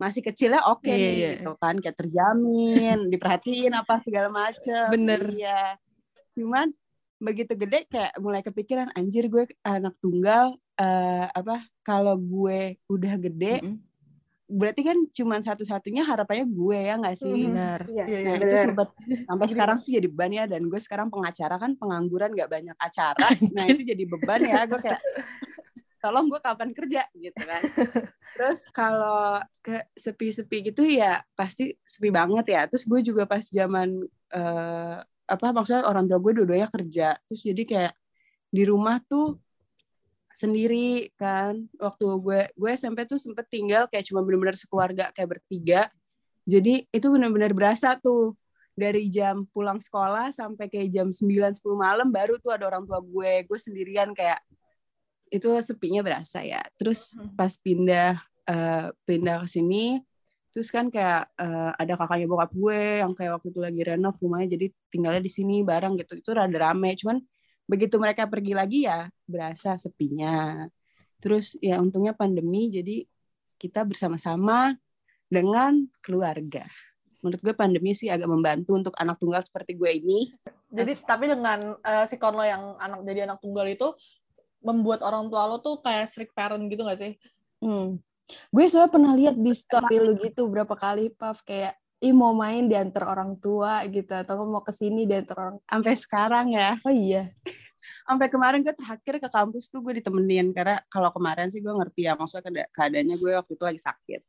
masih 0.00 0.22
kecilnya 0.24 0.64
oke 0.64 0.88
okay 0.88 0.96
yeah, 0.96 1.12
yeah. 1.12 1.32
gitu 1.36 1.52
kan 1.60 1.76
kayak 1.76 1.96
terjamin 2.00 2.98
diperhatiin 3.12 3.72
apa 3.76 4.00
segala 4.00 4.28
macem 4.32 4.88
bener 4.88 5.20
iya 5.36 5.76
cuman 6.32 6.72
begitu 7.20 7.52
gede 7.52 7.84
kayak 7.92 8.16
mulai 8.16 8.40
kepikiran 8.40 8.88
anjir 8.96 9.28
gue 9.28 9.44
anak 9.60 9.92
tunggal 10.00 10.56
uh, 10.80 11.26
apa 11.28 11.68
kalau 11.84 12.16
gue 12.16 12.80
udah 12.88 13.14
gede 13.20 13.60
mm 13.60 13.68
-hmm 13.68 13.89
berarti 14.50 14.82
kan 14.82 14.98
cuma 15.14 15.38
satu-satunya 15.38 16.02
harapannya 16.02 16.46
gue 16.50 16.78
ya 16.78 16.94
nggak 16.98 17.16
sih? 17.16 17.30
Hmm, 17.46 17.54
benar. 17.54 17.80
Ya, 17.86 18.04
nah 18.26 18.34
itu 18.36 18.56
sempat 18.66 18.88
sampai 19.24 19.46
sekarang 19.46 19.78
sih 19.78 19.90
jadi 19.94 20.08
beban 20.10 20.32
ya 20.34 20.44
dan 20.50 20.66
gue 20.66 20.80
sekarang 20.82 21.08
pengacara 21.08 21.56
kan 21.56 21.78
pengangguran 21.78 22.34
nggak 22.34 22.50
banyak 22.50 22.76
acara, 22.76 23.28
nah 23.56 23.64
itu 23.70 23.82
jadi 23.86 24.04
beban 24.04 24.40
ya 24.42 24.66
gue 24.66 24.80
kayak 24.82 25.00
tolong 26.00 26.26
gue 26.32 26.40
kapan 26.42 26.70
kerja 26.74 27.02
gitu 27.14 27.40
kan. 27.44 27.62
Terus 28.34 28.66
kalau 28.72 29.38
ke 29.60 29.84
sepi-sepi 29.94 30.72
gitu 30.72 30.82
ya 30.82 31.20
pasti 31.36 31.76
sepi 31.84 32.08
banget 32.10 32.46
ya. 32.50 32.62
Terus 32.66 32.88
gue 32.88 33.00
juga 33.04 33.28
pas 33.28 33.44
zaman 33.44 34.00
uh, 34.32 34.96
apa 35.30 35.46
maksudnya 35.54 35.86
orang 35.86 36.10
tua 36.10 36.18
gue 36.18 36.42
dua-duanya 36.42 36.66
kerja, 36.66 37.14
terus 37.30 37.40
jadi 37.46 37.62
kayak 37.62 37.94
di 38.50 38.66
rumah 38.66 38.98
tuh 39.06 39.38
sendiri 40.40 41.12
kan. 41.20 41.68
Waktu 41.76 42.04
gue 42.24 42.40
gue 42.56 42.70
SMP 42.72 43.04
tuh 43.04 43.20
sempet 43.20 43.44
tinggal 43.52 43.84
kayak 43.92 44.08
cuma 44.08 44.24
benar-benar 44.24 44.56
sekeluarga 44.56 45.12
kayak 45.12 45.36
bertiga. 45.36 45.92
Jadi 46.48 46.88
itu 46.88 47.06
benar-benar 47.12 47.52
berasa 47.52 48.00
tuh. 48.00 48.32
Dari 48.70 49.12
jam 49.12 49.44
pulang 49.52 49.76
sekolah 49.76 50.32
sampai 50.32 50.72
kayak 50.72 50.88
jam 50.88 51.12
9 51.12 51.28
10 51.28 51.60
malam 51.76 52.08
baru 52.08 52.40
tuh 52.40 52.56
ada 52.56 52.64
orang 52.64 52.88
tua 52.88 53.04
gue. 53.04 53.44
Gue 53.44 53.58
sendirian 53.60 54.16
kayak 54.16 54.40
itu 55.28 55.48
sepinya 55.60 56.00
berasa 56.00 56.40
ya. 56.40 56.64
Terus 56.80 57.12
hmm. 57.12 57.36
pas 57.36 57.52
pindah 57.60 58.16
uh, 58.48 58.88
pindah 59.04 59.44
ke 59.44 59.48
sini 59.52 60.00
terus 60.50 60.66
kan 60.74 60.90
kayak 60.90 61.30
uh, 61.38 61.70
ada 61.78 61.94
kakaknya 61.94 62.26
bokap 62.26 62.50
gue 62.50 62.82
yang 62.98 63.14
kayak 63.14 63.38
waktu 63.38 63.54
itu 63.54 63.60
lagi 63.62 63.80
renov 63.86 64.18
rumahnya 64.18 64.58
jadi 64.58 64.66
tinggalnya 64.90 65.22
di 65.22 65.30
sini 65.30 65.62
bareng 65.62 65.94
gitu. 66.00 66.18
Itu 66.18 66.34
rada 66.34 66.58
rame 66.58 66.98
cuman 66.98 67.22
begitu 67.70 67.94
mereka 68.02 68.26
pergi 68.26 68.52
lagi 68.58 68.90
ya 68.90 69.06
berasa 69.22 69.78
sepinya 69.78 70.66
terus 71.22 71.54
ya 71.62 71.78
untungnya 71.78 72.10
pandemi 72.10 72.66
jadi 72.66 73.06
kita 73.62 73.86
bersama-sama 73.86 74.74
dengan 75.30 75.86
keluarga 76.02 76.66
menurut 77.22 77.38
gue 77.38 77.54
pandemi 77.54 77.94
sih 77.94 78.10
agak 78.10 78.26
membantu 78.26 78.74
untuk 78.74 78.94
anak 78.98 79.22
tunggal 79.22 79.38
seperti 79.38 79.78
gue 79.78 79.90
ini 80.02 80.34
jadi 80.70 80.98
tapi 81.02 81.30
dengan 81.30 81.78
uh, 81.78 82.04
si 82.10 82.18
Konlo 82.18 82.42
yang 82.42 82.74
anak 82.82 83.06
jadi 83.06 83.30
anak 83.30 83.38
tunggal 83.38 83.66
itu 83.70 83.94
membuat 84.60 85.00
orang 85.00 85.26
tua 85.32 85.48
lo 85.48 85.58
tuh 85.58 85.80
kayak 85.80 86.06
strict 86.08 86.32
parent 86.36 86.68
gitu 86.68 86.84
gak 86.84 87.00
sih? 87.00 87.12
Hmm. 87.60 87.98
Gue 88.54 88.70
soalnya 88.70 88.92
pernah 88.92 89.12
lihat 89.16 89.34
di 89.34 89.50
story 89.50 89.98
lu 89.98 90.14
gitu 90.20 90.46
berapa 90.46 90.76
kali, 90.78 91.10
Paf, 91.10 91.42
kayak 91.42 91.74
ih 92.00 92.16
mau 92.16 92.32
main 92.32 92.64
di 92.64 92.72
antar 92.72 93.04
orang 93.12 93.36
tua 93.36 93.84
gitu 93.92 94.08
atau 94.08 94.48
mau 94.48 94.64
ke 94.64 94.72
sini 94.72 95.04
di 95.04 95.12
antar 95.12 95.36
orang 95.36 95.56
sampai 95.68 95.94
sekarang 95.96 96.46
ya. 96.56 96.80
Oh 96.84 96.92
iya. 96.92 97.28
Sampai 98.04 98.28
kemarin 98.28 98.60
gue 98.60 98.76
terakhir 98.76 99.22
ke 99.22 99.28
kampus 99.32 99.72
tuh 99.72 99.80
gue 99.80 100.02
ditemenin 100.02 100.52
karena 100.52 100.84
kalau 100.92 101.08
kemarin 101.16 101.48
sih 101.48 101.64
gue 101.64 101.72
ngerti 101.72 102.04
ya 102.04 102.12
maksudnya 102.12 102.68
keadaannya 102.76 103.16
gue 103.16 103.32
waktu 103.40 103.52
itu 103.56 103.64
lagi 103.64 103.80
sakit. 103.80 104.20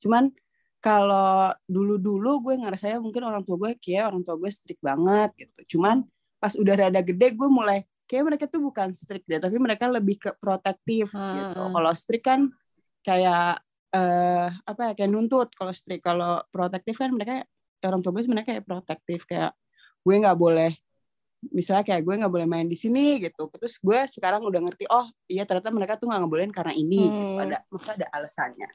Cuman 0.00 0.32
kalau 0.80 1.52
dulu-dulu 1.68 2.48
gue 2.48 2.54
ngerasanya 2.64 3.00
mungkin 3.00 3.24
orang 3.28 3.44
tua 3.44 3.56
gue 3.60 3.72
kayak 3.76 4.12
orang 4.12 4.22
tua 4.24 4.36
gue 4.40 4.50
strict 4.52 4.80
banget 4.80 5.32
gitu. 5.36 5.76
Cuman 5.76 6.04
pas 6.40 6.52
udah 6.56 6.74
rada 6.76 7.00
gede 7.00 7.32
gue 7.32 7.48
mulai 7.48 7.88
kayak 8.04 8.24
mereka 8.28 8.44
tuh 8.44 8.60
bukan 8.60 8.92
strict 8.92 9.24
deh 9.24 9.40
tapi 9.40 9.56
mereka 9.56 9.88
lebih 9.88 10.20
ke 10.20 10.30
protektif 10.36 11.08
hmm. 11.08 11.32
gitu 11.40 11.62
kalau 11.72 11.92
strict 11.96 12.24
kan 12.24 12.40
kayak 13.00 13.63
uh, 13.94 14.48
apa 14.66 14.80
ya 14.90 14.92
kayak 14.98 15.10
nuntut 15.14 15.48
kalau 15.54 15.70
strict 15.70 16.02
kalau 16.02 16.42
protektif 16.50 16.98
kan 16.98 17.14
mereka 17.14 17.46
orang 17.86 18.02
tua 18.02 18.12
gue 18.18 18.22
sebenarnya 18.26 18.48
kayak 18.58 18.64
protektif 18.66 19.22
kayak 19.28 19.54
gue 20.04 20.14
nggak 20.18 20.36
boleh 20.36 20.72
misalnya 21.52 21.84
kayak 21.84 22.02
gue 22.04 22.14
nggak 22.24 22.32
boleh 22.32 22.48
main 22.48 22.64
di 22.64 22.76
sini 22.76 23.20
gitu 23.20 23.52
terus 23.52 23.76
gue 23.76 23.98
sekarang 24.08 24.40
udah 24.44 24.60
ngerti 24.64 24.88
oh 24.88 25.04
iya 25.28 25.44
ternyata 25.44 25.68
mereka 25.72 26.00
tuh 26.00 26.08
nggak 26.08 26.20
ngebolehin 26.24 26.52
karena 26.54 26.72
ini 26.72 27.04
gitu. 27.04 27.12
hmm. 27.12 27.20
gitu 27.20 27.42
ada 27.44 27.58
maksudnya 27.68 27.96
ada 28.00 28.08
alasannya 28.16 28.68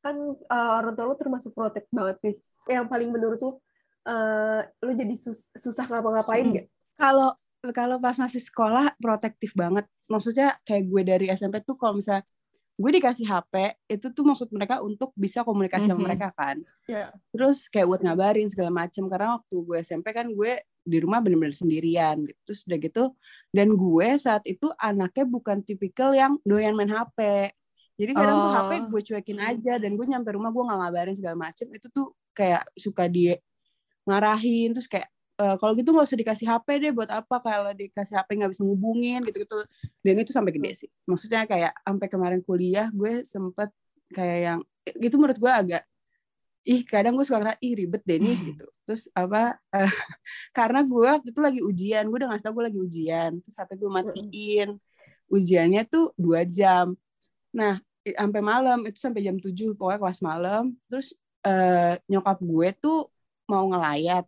kan 0.00 0.16
uh, 0.48 0.70
orang 0.80 0.92
tua 0.96 1.04
lu 1.12 1.16
termasuk 1.16 1.52
protek 1.52 1.88
banget 1.92 2.16
nih 2.24 2.34
yang 2.68 2.86
paling 2.88 3.08
menurut 3.08 3.38
lu 3.40 3.50
uh, 3.50 4.60
lu 4.84 4.92
jadi 4.92 5.14
sus 5.16 5.48
susah 5.56 5.88
ngapa-ngapain 5.88 6.44
hmm. 6.48 6.54
gak 6.60 6.66
kalau 7.00 7.30
kalau 7.72 7.96
pas 8.00 8.16
masih 8.16 8.40
sekolah 8.40 8.96
protektif 8.96 9.52
banget 9.52 9.84
maksudnya 10.08 10.56
kayak 10.64 10.84
gue 10.88 11.02
dari 11.04 11.26
SMP 11.32 11.60
tuh 11.64 11.76
kalau 11.76 12.00
misalnya 12.00 12.24
gue 12.80 12.90
dikasih 12.96 13.28
HP 13.28 13.76
itu 13.92 14.06
tuh 14.08 14.24
maksud 14.24 14.48
mereka 14.56 14.80
untuk 14.80 15.12
bisa 15.12 15.44
komunikasi 15.44 15.84
mm 15.84 15.92
-hmm. 15.92 15.92
sama 15.92 16.00
mhm. 16.00 16.06
mereka 16.08 16.28
kan 16.32 16.56
yeah. 16.88 17.12
terus 17.28 17.68
kayak 17.68 17.92
buat 17.92 18.00
ngabarin 18.00 18.48
segala 18.48 18.72
macem 18.72 19.04
karena 19.12 19.36
waktu 19.36 19.56
gue 19.60 19.78
SMP 19.84 20.16
kan 20.16 20.32
gue 20.32 20.64
di 20.80 20.98
rumah 21.04 21.20
bener-bener 21.20 21.52
sendirian 21.52 22.24
gitu 22.24 22.40
terus 22.48 22.64
udah 22.64 22.78
gitu 22.80 23.04
dan 23.52 23.68
gue 23.76 24.08
saat 24.16 24.40
itu 24.48 24.72
anaknya 24.80 25.24
bukan 25.28 25.60
tipikal 25.60 26.16
yang 26.16 26.40
doyan 26.48 26.72
main 26.72 26.88
HP 26.88 27.52
jadi 28.00 28.16
kadang 28.16 28.36
oh. 28.40 28.42
tuh 28.48 28.52
HP 28.56 28.70
gue 28.88 29.00
cuekin 29.12 29.38
aja 29.44 29.72
dan 29.76 29.92
gue 30.00 30.06
nyampe 30.08 30.32
rumah 30.32 30.48
gue 30.48 30.64
nggak 30.64 30.78
ngabarin 30.80 31.16
segala 31.20 31.36
macem 31.36 31.68
itu 31.68 31.86
tuh 31.92 32.16
kayak 32.32 32.64
suka 32.72 33.04
dia 33.12 33.36
ngarahin 34.08 34.72
terus 34.72 34.88
kayak 34.88 35.12
uh, 35.40 35.56
kalau 35.56 35.72
gitu 35.72 35.90
nggak 35.96 36.06
usah 36.06 36.20
dikasih 36.20 36.46
HP 36.46 36.66
deh 36.84 36.92
buat 36.92 37.08
apa 37.08 37.36
kalau 37.40 37.72
dikasih 37.72 38.14
HP 38.20 38.28
nggak 38.36 38.52
bisa 38.52 38.62
ngubungin 38.62 39.20
gitu-gitu. 39.24 39.64
Dan 40.04 40.14
itu 40.20 40.30
sampai 40.36 40.52
gede 40.52 40.70
sih. 40.84 40.88
Maksudnya 41.08 41.48
kayak 41.48 41.72
sampai 41.80 42.08
kemarin 42.12 42.40
kuliah 42.44 42.92
gue 42.92 43.24
sempet 43.24 43.72
kayak 44.12 44.38
yang 44.44 44.58
gitu 45.00 45.16
menurut 45.16 45.38
gue 45.38 45.52
agak 45.52 45.82
ih 46.60 46.84
kadang 46.84 47.16
gue 47.16 47.24
suka 47.24 47.40
ngerasa 47.40 47.58
ih 47.64 47.72
ribet 47.72 48.02
deh 48.04 48.18
nih 48.20 48.36
gitu. 48.52 48.66
Terus 48.84 49.08
apa 49.16 49.56
uh, 49.56 49.94
karena 50.58 50.80
gue 50.84 51.06
waktu 51.08 51.28
itu 51.32 51.40
lagi 51.40 51.60
ujian 51.64 52.04
gue 52.12 52.18
udah 52.20 52.28
ngasih 52.34 52.44
tau 52.44 52.54
gue 52.54 52.64
lagi 52.68 52.80
ujian 52.80 53.30
terus 53.40 53.54
sampai 53.56 53.74
gue 53.80 53.90
matiin. 53.90 54.68
Ujiannya 55.30 55.82
tuh 55.88 56.12
dua 56.20 56.44
jam. 56.44 56.92
Nah 57.56 57.80
sampai 58.00 58.40
malam 58.40 58.80
itu 58.88 58.96
sampai 58.96 59.20
jam 59.20 59.36
7 59.36 59.76
pokoknya 59.76 60.00
kelas 60.00 60.20
malam. 60.24 60.74
Terus 60.88 61.14
uh, 61.44 61.96
nyokap 62.08 62.38
gue 62.40 62.68
tuh 62.80 63.08
mau 63.46 63.66
ngelayat 63.70 64.24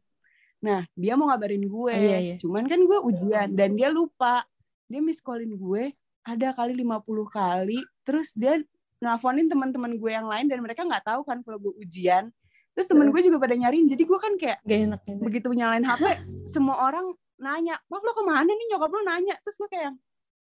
Nah, 0.62 0.86
dia 0.94 1.18
mau 1.18 1.26
ngabarin 1.28 1.66
gue. 1.66 1.92
Iya, 1.94 2.18
iya. 2.22 2.36
Cuman 2.38 2.70
kan 2.70 2.78
gue 2.78 2.98
ujian 3.02 3.50
dan 3.52 3.74
dia 3.74 3.90
lupa. 3.90 4.46
Dia 4.86 5.02
miss 5.02 5.18
callin 5.18 5.58
gue 5.58 5.90
ada 6.22 6.54
kali 6.54 6.78
50 6.78 7.26
kali. 7.28 7.82
Terus 8.06 8.30
dia 8.38 8.62
nelfonin 9.02 9.50
teman-teman 9.50 9.98
gue 9.98 10.10
yang 10.14 10.30
lain 10.30 10.46
dan 10.46 10.62
mereka 10.62 10.86
nggak 10.86 11.02
tahu 11.02 11.26
kan 11.26 11.42
kalau 11.42 11.58
gue 11.58 11.74
ujian. 11.82 12.30
Terus 12.72 12.86
temen 12.88 13.10
gue 13.10 13.20
juga 13.20 13.42
pada 13.42 13.58
nyariin. 13.58 13.90
Jadi 13.90 14.02
gue 14.06 14.18
kan 14.22 14.32
kayak 14.38 14.58
Gak 14.64 14.80
enak 14.88 15.00
juga. 15.04 15.20
begitu 15.28 15.48
nyalain 15.52 15.84
HP, 15.84 16.04
semua 16.48 16.88
orang 16.88 17.12
nanya, 17.36 17.76
"Maaf 17.90 18.00
lo 18.00 18.14
ke 18.14 18.24
mana 18.24 18.48
nih 18.48 18.66
nyokap 18.72 18.90
lo 18.94 19.02
nanya?" 19.02 19.34
Terus 19.42 19.58
gue 19.60 19.68
kayak 19.68 19.92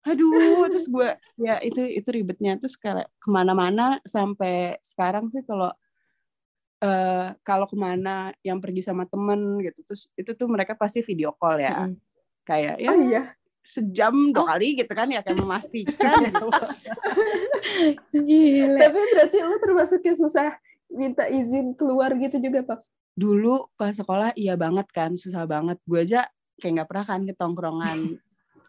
aduh 0.01 0.65
terus 0.73 0.89
gue 0.89 1.13
ya 1.45 1.61
itu 1.61 1.85
itu 1.85 2.09
ribetnya 2.09 2.57
terus 2.57 2.73
kayak 2.81 3.05
ke 3.21 3.29
mana-mana 3.29 4.01
sampai 4.09 4.81
sekarang 4.81 5.29
sih 5.29 5.45
kalau 5.45 5.69
eh 6.81 7.29
kalau 7.45 7.69
ke 7.69 7.77
mana 7.77 8.33
yang 8.41 8.57
pergi 8.57 8.81
sama 8.81 9.05
temen 9.05 9.61
gitu 9.61 9.85
terus 9.85 10.09
itu 10.17 10.33
tuh 10.33 10.49
mereka 10.49 10.73
pasti 10.73 11.05
video 11.05 11.37
call 11.37 11.61
ya 11.61 11.85
Mm-mm. 11.85 12.01
kayak 12.43 12.81
ya 12.81 12.89
Oh 12.89 12.97
iya. 12.97 13.23
sejam 13.61 14.33
dua 14.33 14.57
kali 14.57 14.81
gitu 14.81 14.89
kan 14.91 15.05
ya 15.13 15.21
kayak 15.21 15.37
memastikan 15.37 16.17
gitu. 16.33 16.49
Gila. 18.17 18.81
Tapi 18.81 19.01
berarti 19.13 19.37
lu 19.45 19.57
termasuk 19.61 20.01
yang 20.01 20.17
susah 20.17 20.57
minta 20.89 21.29
izin 21.29 21.77
keluar 21.77 22.11
gitu 22.17 22.41
juga, 22.41 22.65
Pak? 22.65 22.81
dulu 23.11 23.69
pas 23.77 23.93
sekolah 23.93 24.33
iya 24.33 24.57
banget 24.57 24.89
kan 24.97 25.13
susah 25.13 25.45
banget 25.45 25.77
gue 25.85 26.01
aja 26.01 26.25
kayak 26.57 26.73
nggak 26.73 26.89
pernah 26.89 27.05
kan 27.05 27.21
ke 27.29 27.35
tongkrongan 27.37 27.99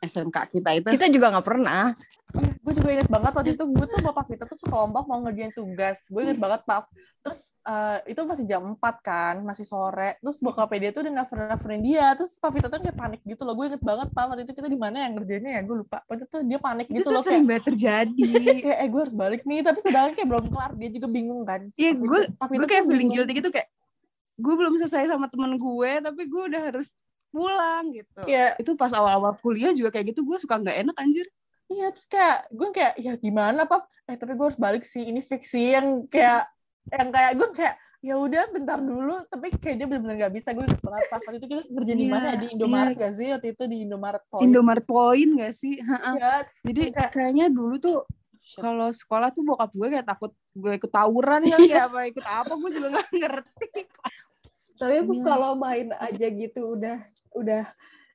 SMK 0.02 0.38
kita 0.50 0.70
itu. 0.74 0.88
Kita 0.90 1.08
juga 1.14 1.30
nggak 1.38 1.46
pernah. 1.46 1.94
gue 2.32 2.74
juga 2.80 2.96
inget 2.96 3.12
banget 3.12 3.36
waktu 3.36 3.60
itu 3.60 3.64
gue 3.68 3.86
tuh 3.92 4.00
bapak 4.08 4.32
kita 4.32 4.48
tuh 4.48 4.56
sekelompok 4.56 5.04
mau 5.04 5.20
ngerjain 5.20 5.52
tugas. 5.52 6.08
Gue 6.08 6.24
inget 6.24 6.40
banget 6.40 6.64
pap 6.64 6.88
terus 7.20 7.52
eh, 7.68 8.16
itu 8.16 8.24
masih 8.24 8.48
jam 8.48 8.64
4 8.64 8.80
kan 9.04 9.36
masih 9.44 9.68
sore. 9.68 10.16
Terus 10.24 10.40
bokap 10.40 10.72
dia 10.80 10.96
tuh 10.96 11.04
udah 11.04 11.12
nelfon 11.12 11.44
nelfonin 11.44 11.84
dia. 11.84 12.16
Terus 12.16 12.40
pap 12.40 12.56
kita 12.56 12.72
tuh 12.72 12.80
kayak 12.80 12.96
panik 12.96 13.22
gitu 13.28 13.44
loh. 13.44 13.52
Gue 13.52 13.68
inget 13.68 13.84
banget 13.84 14.08
pap 14.16 14.32
waktu 14.32 14.48
itu 14.48 14.56
kita 14.56 14.72
di 14.72 14.80
mana 14.80 15.04
yang 15.04 15.20
ngerjainnya 15.20 15.60
ya? 15.60 15.62
Gue 15.68 15.84
lupa. 15.84 16.08
Waktu 16.08 16.24
itu 16.24 16.38
dia 16.48 16.60
panik 16.64 16.88
itu 16.88 16.96
gitu 17.04 17.08
tuh 17.12 17.14
loh 17.20 17.24
sering 17.28 17.44
kayak 17.44 17.50
banget 17.52 17.64
terjadi. 17.68 18.24
Kayak 18.64 18.78
eh 18.80 18.88
gue 18.88 19.02
harus 19.04 19.16
balik 19.16 19.42
nih. 19.44 19.60
Tapi 19.60 19.80
sedangkan 19.84 20.12
kayak 20.16 20.30
belum 20.32 20.46
kelar. 20.56 20.72
Dia 20.80 20.90
juga 20.96 21.08
bingung 21.12 21.42
kan. 21.44 21.62
Iya, 21.76 21.92
gue 22.00 22.20
gue 22.32 22.68
kayak 22.72 22.86
feeling 22.88 23.10
guilty 23.12 23.34
gitu 23.44 23.52
kayak 23.52 23.68
gue 24.42 24.54
belum 24.58 24.74
selesai 24.82 25.12
sama 25.14 25.30
temen 25.30 25.54
gue 25.60 25.92
tapi 26.02 26.22
gue 26.26 26.44
udah 26.50 26.62
harus 26.74 26.96
pulang 27.32 27.90
gitu 27.90 28.22
Kayak 28.22 28.60
itu 28.60 28.72
pas 28.76 28.92
awal-awal 28.92 29.34
kuliah 29.40 29.72
juga 29.72 29.90
kayak 29.90 30.12
gitu 30.12 30.22
gue 30.22 30.38
suka 30.38 30.56
nggak 30.56 30.78
enak 30.84 30.96
anjir 30.96 31.28
Iya, 31.66 31.88
terus 31.96 32.04
kayak 32.06 32.52
gue 32.52 32.68
kayak 32.76 32.94
ya 33.00 33.16
gimana 33.16 33.64
pak? 33.64 33.88
Eh 34.04 34.20
tapi 34.20 34.36
gue 34.36 34.44
harus 34.44 34.60
balik 34.60 34.84
sih. 34.84 35.08
Ini 35.08 35.24
fix 35.24 35.56
sih 35.56 35.72
yang 35.72 36.04
kayak 36.06 36.44
yang 36.92 37.08
kayak 37.08 37.32
gue 37.40 37.48
kayak 37.56 37.76
ya 38.04 38.20
udah 38.20 38.44
bentar 38.52 38.76
dulu. 38.76 39.24
Tapi 39.32 39.56
kayak 39.56 39.80
dia 39.80 39.88
benar-benar 39.88 40.28
gak 40.28 40.36
bisa. 40.36 40.52
Gue 40.52 40.68
banget 40.68 41.08
pas 41.08 41.24
waktu 41.24 41.40
itu 41.40 41.48
kita 41.48 41.64
kerja 41.72 41.94
di 41.96 42.04
Iya, 42.04 42.12
mana? 42.12 42.28
ya? 42.28 42.36
Di 42.36 42.48
Indomaret 42.52 42.92
iya. 42.92 43.02
gak 43.08 43.14
sih? 43.16 43.28
Waktu 43.32 43.48
itu 43.56 43.64
di 43.72 43.78
Indomaret 43.88 44.24
Point. 44.28 44.44
Indomaret 44.44 44.84
Point 44.84 45.32
gak 45.40 45.54
sih 45.56 45.74
Ha-ha. 45.80 46.12
Iya, 46.12 46.34
jadi 46.68 46.82
kayak 46.92 47.12
kayaknya 47.16 47.46
dulu 47.48 47.76
tuh 47.80 47.98
kalau 48.52 48.92
sekolah 48.92 49.32
tuh 49.32 49.48
bokap 49.48 49.72
gue 49.72 49.88
kayak 49.88 50.08
takut 50.12 50.36
gue 50.52 50.72
ikut 50.76 50.92
tawuran 50.92 51.40
kali 51.48 51.72
ya 51.72 51.88
apa 51.88 52.04
ikut 52.04 52.26
apa 52.28 52.52
gue 52.52 52.70
juga 52.76 52.88
nggak 52.92 53.08
ngerti 53.16 53.68
Tapi 54.76 54.96
Iya. 55.08 55.24
kalau 55.24 55.56
main 55.56 55.88
aja 55.96 56.28
gitu 56.28 56.76
udah 56.76 57.00
udah 57.36 57.66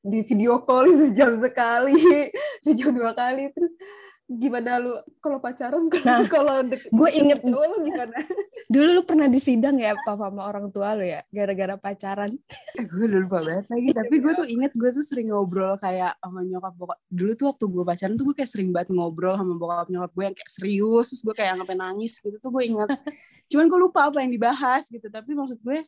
di 0.07 0.23
video 0.23 0.63
call 0.63 0.87
sejam 1.03 1.39
sekali, 1.43 1.99
sejam 2.67 2.95
dua 2.95 3.13
kali 3.13 3.51
terus 3.51 3.75
gimana 4.27 4.83
lu 4.83 4.91
kalau 5.23 5.39
pacaran 5.39 5.87
kalau 5.87 6.03
Nah, 6.11 6.27
kalau 6.27 6.59
gue 6.67 7.11
inget 7.15 7.39
cowok 7.47 7.67
lu 7.71 7.77
gimana? 7.87 8.19
Dulu 8.67 8.89
lu 8.99 9.03
pernah 9.07 9.31
disidang 9.31 9.79
ya 9.79 9.95
papa 10.03 10.27
sama 10.27 10.51
orang 10.51 10.67
tua 10.75 10.99
lu 10.99 11.07
ya 11.07 11.23
gara-gara 11.31 11.79
pacaran. 11.79 12.35
gue 12.75 13.05
udah 13.07 13.21
lupa 13.23 13.39
banget 13.47 13.67
lagi 13.71 13.89
tapi 13.95 14.15
gue 14.19 14.33
tuh 14.35 14.47
inget 14.51 14.75
gue 14.75 14.91
tuh 14.91 15.05
sering 15.07 15.31
ngobrol 15.31 15.79
kayak 15.79 16.19
sama 16.19 16.43
nyokap 16.43 16.75
bokap 16.75 16.99
dulu 17.07 17.33
tuh 17.39 17.47
waktu 17.55 17.65
gue 17.71 17.85
pacaran 17.87 18.15
tuh 18.19 18.25
gue 18.27 18.37
kayak 18.43 18.51
sering 18.51 18.71
banget 18.75 18.91
ngobrol 18.91 19.35
sama 19.39 19.55
bokap 19.55 19.87
nyokap 19.95 20.11
gue 20.11 20.25
yang 20.27 20.37
kayak 20.37 20.51
serius 20.51 21.07
terus 21.15 21.23
gue 21.23 21.35
kayak 21.39 21.53
sampai 21.63 21.77
nangis 21.79 22.13
gitu 22.19 22.37
tuh 22.43 22.51
gue 22.51 22.63
inget 22.67 22.89
cuman 23.47 23.65
gue 23.71 23.79
lupa 23.79 24.01
apa 24.11 24.19
yang 24.27 24.33
dibahas 24.35 24.91
gitu 24.91 25.07
tapi 25.07 25.31
maksud 25.39 25.59
gue 25.63 25.87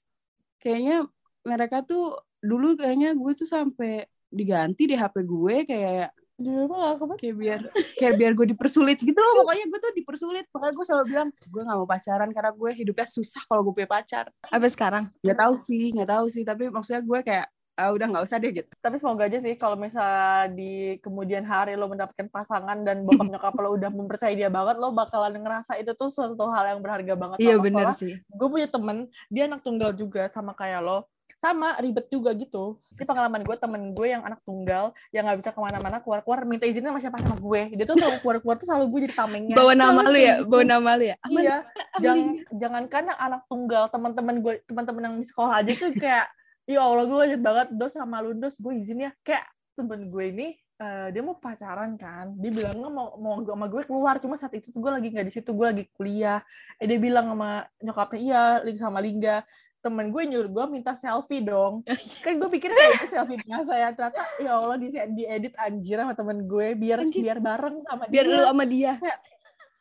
kayaknya 0.62 1.06
mereka 1.48 1.80
tuh 1.80 2.20
dulu 2.38 2.76
kayaknya 2.76 3.16
gue 3.16 3.32
tuh 3.34 3.48
sampai 3.48 4.04
diganti 4.28 4.84
di 4.84 4.94
HP 4.94 5.24
gue 5.24 5.56
kayak 5.64 6.12
dia 6.38 6.70
mah 6.70 6.94
kayak 7.18 7.34
biar 7.34 7.60
kayak 7.98 8.14
biar 8.14 8.32
gue 8.38 8.46
dipersulit 8.54 8.94
gitu 9.02 9.18
loh 9.18 9.42
pokoknya 9.42 9.64
gue 9.74 9.80
tuh 9.82 9.92
dipersulit 9.98 10.46
makanya 10.54 10.74
gue 10.78 10.86
selalu 10.86 11.04
bilang 11.10 11.28
gue 11.34 11.62
nggak 11.66 11.78
mau 11.82 11.88
pacaran 11.88 12.30
karena 12.30 12.50
gue 12.54 12.70
hidupnya 12.78 13.06
susah 13.10 13.42
kalau 13.50 13.66
gue 13.66 13.74
punya 13.74 13.90
pacar 13.90 14.30
Sampai 14.46 14.70
sekarang. 14.70 15.04
nggak 15.18 15.34
tahu 15.34 15.54
sih 15.58 15.90
nggak 15.90 16.10
tahu 16.14 16.26
sih 16.30 16.46
tapi 16.46 16.70
maksudnya 16.70 17.02
gue 17.02 17.20
kayak 17.26 17.46
ah, 17.78 17.90
udah 17.90 18.06
nggak 18.06 18.24
usah 18.26 18.38
deh 18.38 18.50
gitu 18.54 18.70
Tapi 18.78 18.96
semoga 19.02 19.26
aja 19.26 19.38
sih 19.42 19.54
kalau 19.58 19.74
misalnya 19.74 20.46
di 20.54 20.98
kemudian 21.02 21.42
hari 21.42 21.74
lo 21.74 21.90
mendapatkan 21.90 22.26
pasangan 22.30 22.86
dan 22.86 23.02
bokap 23.02 23.26
nyokap 23.34 23.54
lo 23.58 23.68
udah 23.78 23.90
mempercayai 23.90 24.34
dia 24.34 24.50
banget, 24.50 24.78
lo 24.82 24.90
bakalan 24.90 25.38
ngerasa 25.42 25.78
itu 25.78 25.94
tuh 25.94 26.10
suatu 26.10 26.34
hal 26.50 26.74
yang 26.74 26.80
berharga 26.82 27.14
banget. 27.14 27.38
Iya 27.38 27.58
bener 27.62 27.94
sih. 27.94 28.18
gue 28.18 28.48
punya 28.50 28.66
temen 28.66 29.06
dia 29.30 29.46
anak 29.46 29.62
tunggal 29.62 29.94
juga 29.94 30.26
sama 30.26 30.54
kayak 30.58 30.82
lo 30.82 31.06
sama 31.38 31.78
ribet 31.78 32.10
juga 32.10 32.34
gitu. 32.34 32.82
Di 32.98 33.06
pengalaman 33.06 33.46
gue 33.46 33.54
temen 33.54 33.94
gue 33.94 34.06
yang 34.10 34.26
anak 34.26 34.42
tunggal 34.42 34.90
yang 35.14 35.22
nggak 35.22 35.38
bisa 35.38 35.50
ke 35.54 35.60
mana-mana 35.62 36.02
keluar-keluar 36.02 36.42
minta 36.42 36.66
izinnya 36.66 36.90
sama 36.90 36.98
siapa? 36.98 37.22
Sama 37.22 37.38
gue. 37.38 37.78
Dia 37.78 37.86
tuh 37.86 37.94
kalau 37.94 38.18
keluar-keluar 38.18 38.56
tuh 38.58 38.66
selalu 38.66 38.84
gue 38.90 39.00
jadi 39.06 39.14
tamengnya. 39.14 39.54
Bawa 39.54 39.72
nama 39.78 40.02
Selalu 40.02 40.10
lu 40.10 40.18
ya, 40.18 40.34
gitu. 40.34 40.50
bawa 40.50 40.64
nama 40.66 40.90
lu 40.98 41.04
ya. 41.06 41.16
Aman. 41.22 41.38
iya. 41.38 41.56
Jangan 42.02 42.18
jangan 42.58 42.82
karena 42.90 43.12
anak 43.16 43.42
tunggal 43.46 43.86
teman-teman 43.86 44.34
gue 44.42 44.54
teman-teman 44.66 45.02
yang 45.06 45.14
di 45.14 45.26
sekolah 45.30 45.52
aja 45.62 45.70
tuh 45.78 45.94
kayak 45.94 46.26
ya 46.66 46.80
allah 46.82 47.06
gue 47.06 47.20
aja 47.22 47.36
banget 47.38 47.68
dos 47.72 47.94
sama 47.94 48.18
lu 48.18 48.34
dos 48.34 48.58
gue 48.58 48.72
izin 48.74 49.06
ya. 49.06 49.10
Kayak 49.22 49.46
temen 49.78 50.10
gue 50.10 50.24
ini 50.34 50.48
eh, 50.58 51.08
dia 51.14 51.22
mau 51.22 51.38
pacaran 51.38 51.94
kan 51.94 52.34
dia 52.34 52.50
bilangnya 52.50 52.90
mau 52.90 53.14
mau 53.14 53.38
gue- 53.38 53.54
sama 53.54 53.70
gue 53.70 53.82
keluar. 53.86 54.18
Cuma 54.18 54.34
saat 54.34 54.58
itu 54.58 54.74
tuh 54.74 54.82
gue 54.82 54.90
lagi 54.90 55.14
nggak 55.14 55.26
di 55.30 55.34
situ 55.38 55.54
gue 55.54 55.66
lagi 55.70 55.84
kuliah. 55.94 56.42
Eh 56.82 56.90
dia 56.90 56.98
bilang 56.98 57.30
sama 57.30 57.62
nyokapnya 57.78 58.18
iya 58.18 58.42
lagi 58.58 58.78
sama 58.82 58.98
Lingga 58.98 59.46
temen 59.88 60.06
gue 60.06 60.22
nyuruh 60.22 60.50
gue 60.50 60.64
minta 60.70 60.92
selfie 60.92 61.40
dong 61.40 61.80
kan 62.24 62.32
gue 62.34 62.48
pikir 62.50 62.68
kayak 62.68 62.92
itu 62.94 63.06
selfie 63.08 63.40
biasa 63.40 63.72
ya 63.72 63.88
ternyata 63.90 64.22
ya 64.38 64.50
allah 64.54 64.76
di 64.76 64.86
diedit 64.92 65.54
anjir 65.56 65.96
sama 65.96 66.12
temen 66.12 66.44
gue 66.44 66.66
biar 66.74 67.00
Anjir. 67.00 67.22
biar 67.22 67.38
bareng 67.38 67.76
sama 67.82 68.02
Biar 68.06 68.24
dia 68.24 68.34
lu 68.34 68.44
sama 68.44 68.64
dia. 68.64 68.92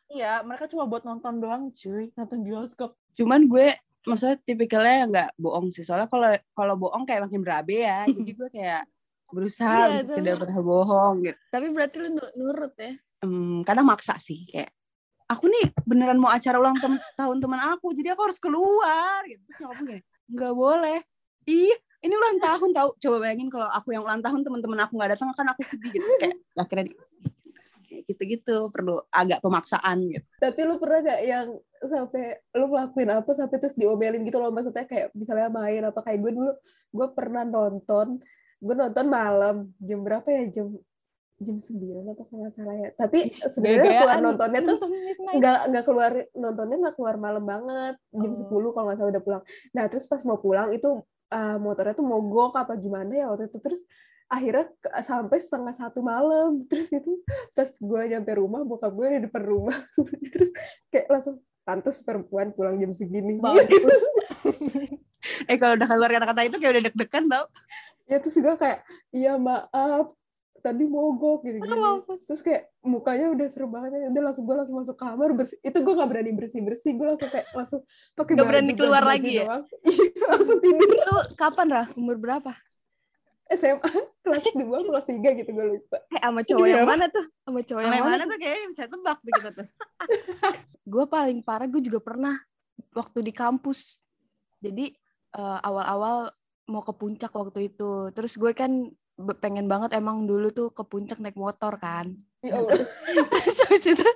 iya 0.08 0.40
mereka 0.40 0.64
cuma 0.66 0.84
buat 0.84 1.02
nonton 1.02 1.36
doang 1.36 1.68
cuy 1.68 2.08
nonton 2.12 2.38
bioskop 2.40 2.96
cuman 3.14 3.44
gue 3.44 3.76
maksudnya 4.00 4.40
tipikalnya 4.40 4.96
nggak 5.06 5.28
bohong 5.36 5.68
sih 5.68 5.82
soalnya 5.82 6.06
kalau 6.06 6.26
kalau 6.52 6.74
bohong 6.78 7.04
kayak 7.04 7.28
makin 7.28 7.40
berabe 7.40 7.76
ya 7.78 8.08
jadi 8.08 8.32
gue 8.32 8.48
kayak 8.48 8.82
berusaha 9.28 9.92
Iya, 9.92 10.08
tidak 10.08 10.34
pernah 10.40 10.60
bohong 10.62 11.14
gitu 11.22 11.36
Tapi 11.48 11.66
berarti 11.68 11.96
lu 11.98 12.08
nu- 12.12 12.34
nurut 12.34 12.72
ya. 12.74 12.96
Em, 13.18 13.60
kadang 13.60 13.84
maksa 13.84 14.16
sih 14.16 14.48
kayak 14.48 14.72
aku 15.28 15.44
nih 15.46 15.66
beneran 15.84 16.16
mau 16.16 16.32
acara 16.32 16.56
ulang 16.56 16.76
tem- 16.80 17.02
tahun 17.14 17.36
teman 17.38 17.60
aku 17.76 17.92
jadi 17.92 18.16
aku 18.16 18.32
harus 18.32 18.40
keluar. 18.40 19.20
Gitu. 19.28 19.40
Terus 19.44 19.58
nyokap 19.62 19.78
gini 19.84 20.02
nggak 20.28 20.54
boleh. 20.54 20.98
Ih 21.48 21.76
ini 22.04 22.14
ulang 22.14 22.38
tahun 22.38 22.70
tahu 22.70 22.88
coba 23.00 23.16
bayangin 23.26 23.48
kalau 23.50 23.68
aku 23.72 23.96
yang 23.96 24.04
ulang 24.04 24.22
tahun 24.22 24.40
teman-teman 24.44 24.78
aku 24.86 24.92
nggak 24.96 25.10
datang 25.16 25.32
kan 25.34 25.48
aku 25.50 25.62
sedih 25.64 25.90
gitu. 25.90 26.04
Terus 26.04 26.18
kayak 26.20 26.36
akhirnya 26.54 26.84
kayak 27.88 28.02
gitu-gitu 28.04 28.56
perlu 28.68 29.00
agak 29.08 29.40
pemaksaan 29.40 30.12
gitu. 30.12 30.26
Tapi 30.38 30.60
lu 30.68 30.76
pernah 30.76 31.00
gak 31.00 31.20
yang 31.24 31.48
sampai 31.80 32.24
lu 32.52 32.68
ngelakuin 32.68 33.10
apa 33.16 33.30
sampai 33.32 33.56
terus 33.56 33.74
diomelin 33.74 34.22
gitu 34.28 34.38
loh? 34.38 34.52
Maksudnya 34.52 34.84
kayak 34.84 35.08
misalnya 35.16 35.48
main 35.48 35.82
apa 35.88 36.00
kayak 36.04 36.18
gue 36.20 36.32
dulu 36.36 36.52
gue 36.92 37.08
pernah 37.16 37.42
nonton 37.48 38.20
gue 38.58 38.74
nonton 38.74 39.06
malam 39.08 39.72
jam 39.80 40.04
berapa 40.04 40.28
ya? 40.28 40.60
Jam 40.60 40.76
jam 41.38 41.54
sembilan 41.54 42.02
apa 42.10 42.22
kalau 42.26 42.38
nggak 42.42 42.54
salah 42.58 42.76
ya. 42.76 42.90
Tapi 42.98 43.18
sebenarnya 43.30 43.78
Gaya-gayaan. 43.78 44.02
keluar 44.02 44.18
nontonnya 44.20 44.60
tuh 44.66 44.78
nggak 45.38 45.58
nggak 45.70 45.84
keluar 45.86 46.12
nontonnya 46.34 46.76
nggak 46.82 46.96
keluar 46.98 47.16
malam 47.16 47.44
banget 47.46 47.94
jam 48.10 48.32
Oh. 48.34 48.70
10 48.70 48.74
kalau 48.74 48.84
nggak 48.90 48.98
salah 48.98 49.10
udah 49.14 49.22
pulang. 49.22 49.42
Nah 49.70 49.84
terus 49.86 50.04
pas 50.10 50.22
mau 50.26 50.38
pulang 50.42 50.68
itu 50.74 50.88
uh, 51.30 51.56
motornya 51.62 51.94
tuh 51.94 52.06
mogok 52.06 52.58
apa 52.58 52.74
gimana 52.74 53.12
ya 53.14 53.26
waktu 53.30 53.46
itu. 53.46 53.58
Terus 53.62 53.80
akhirnya 54.28 54.66
sampai 55.06 55.38
setengah 55.38 55.74
satu 55.78 56.02
malam. 56.02 56.66
Terus 56.66 56.90
itu 56.90 57.22
pas 57.54 57.70
gue 57.70 58.00
nyampe 58.10 58.32
rumah 58.34 58.66
bokap 58.66 58.90
gue 58.92 59.06
di 59.16 59.20
depan 59.30 59.42
rumah. 59.46 59.78
Terus 60.34 60.50
kayak 60.90 61.06
langsung 61.06 61.36
pantas 61.62 62.02
perempuan 62.02 62.50
pulang 62.50 62.82
jam 62.82 62.90
segini. 62.90 63.38
Bagus. 63.38 63.94
eh 65.50 65.56
kalau 65.60 65.78
udah 65.78 65.86
keluar 65.86 66.10
kata-kata 66.10 66.40
itu 66.50 66.56
kayak 66.58 66.72
udah 66.74 66.84
deg-degan 66.90 67.24
tau. 67.30 67.46
Ya 68.08 68.16
terus 68.24 68.40
gue 68.40 68.54
kayak 68.56 68.80
iya 69.12 69.36
maaf 69.36 70.17
tadi 70.58 70.84
mogok 70.84 71.42
gitu 71.42 71.58
gitu 71.58 71.74
terus 72.24 72.40
kayak 72.40 72.68
mukanya 72.80 73.30
udah 73.30 73.46
serem 73.46 73.70
banget 73.70 73.90
ya 73.96 74.08
udah 74.10 74.22
langsung 74.28 74.44
gue 74.44 74.56
langsung 74.56 74.76
masuk 74.76 74.96
kamar 74.96 75.30
bersih 75.32 75.58
itu 75.60 75.78
gue 75.78 75.94
nggak 75.94 76.10
berani 76.10 76.32
bersih 76.34 76.60
bersih 76.60 76.92
gue 76.92 77.06
langsung 77.06 77.28
kayak 77.28 77.46
langsung 77.52 77.80
pakai 78.12 78.32
Nggak 78.34 78.48
berani 78.48 78.72
keluar 78.74 79.02
baju 79.02 79.12
lagi 79.12 79.30
ya? 79.32 79.44
doang. 79.46 79.64
Iya, 79.88 80.26
langsung 80.28 80.58
tidur 80.58 80.88
Lu 80.88 81.16
kapan 81.34 81.66
Rah? 81.70 81.86
Umur 81.94 82.16
berapa? 82.16 82.52
SMA 83.48 83.90
kelas 84.24 84.44
2 84.52 84.60
kelas 84.60 85.06
3 85.08 85.38
gitu 85.40 85.50
gue 85.50 85.66
lupa 85.72 85.96
Eh 86.10 86.20
sama 86.20 86.40
cowok 86.44 86.66
Iya, 86.68 86.74
yang 86.76 86.84
apa? 86.84 86.92
mana 86.92 87.06
tuh? 87.08 87.24
Sama 87.40 87.60
cowok 87.64 87.80
yang 87.80 87.92
yang 87.94 88.04
mana? 88.04 88.16
mana 88.20 88.24
tuh 88.28 88.38
kayaknya 88.38 88.66
bisa 88.68 88.82
tebak 88.84 89.18
kita 89.24 89.48
tuh 89.48 89.66
Gue 90.92 91.04
paling 91.06 91.38
parah 91.40 91.64
gue 91.64 91.80
juga 91.80 92.00
pernah 92.00 92.36
waktu 92.92 93.18
di 93.20 93.32
kampus. 93.32 94.00
Jadi 94.60 94.92
eh, 95.32 95.58
awal-awal 95.64 96.32
mau 96.68 96.84
ke 96.84 96.92
puncak 96.92 97.32
waktu 97.32 97.72
itu 97.72 98.12
terus 98.12 98.36
gue 98.36 98.52
kan 98.52 98.92
pengen 99.42 99.66
banget 99.66 99.90
emang 99.98 100.24
dulu 100.30 100.48
tuh 100.54 100.70
ke 100.70 100.86
puncak 100.86 101.18
naik 101.18 101.34
motor 101.34 101.74
kan. 101.76 102.14
Ya 102.38 102.54
Allah. 102.54 102.70
terus 102.70 102.88
terus? 103.18 103.56
habis 103.66 103.84
itu 103.84 104.08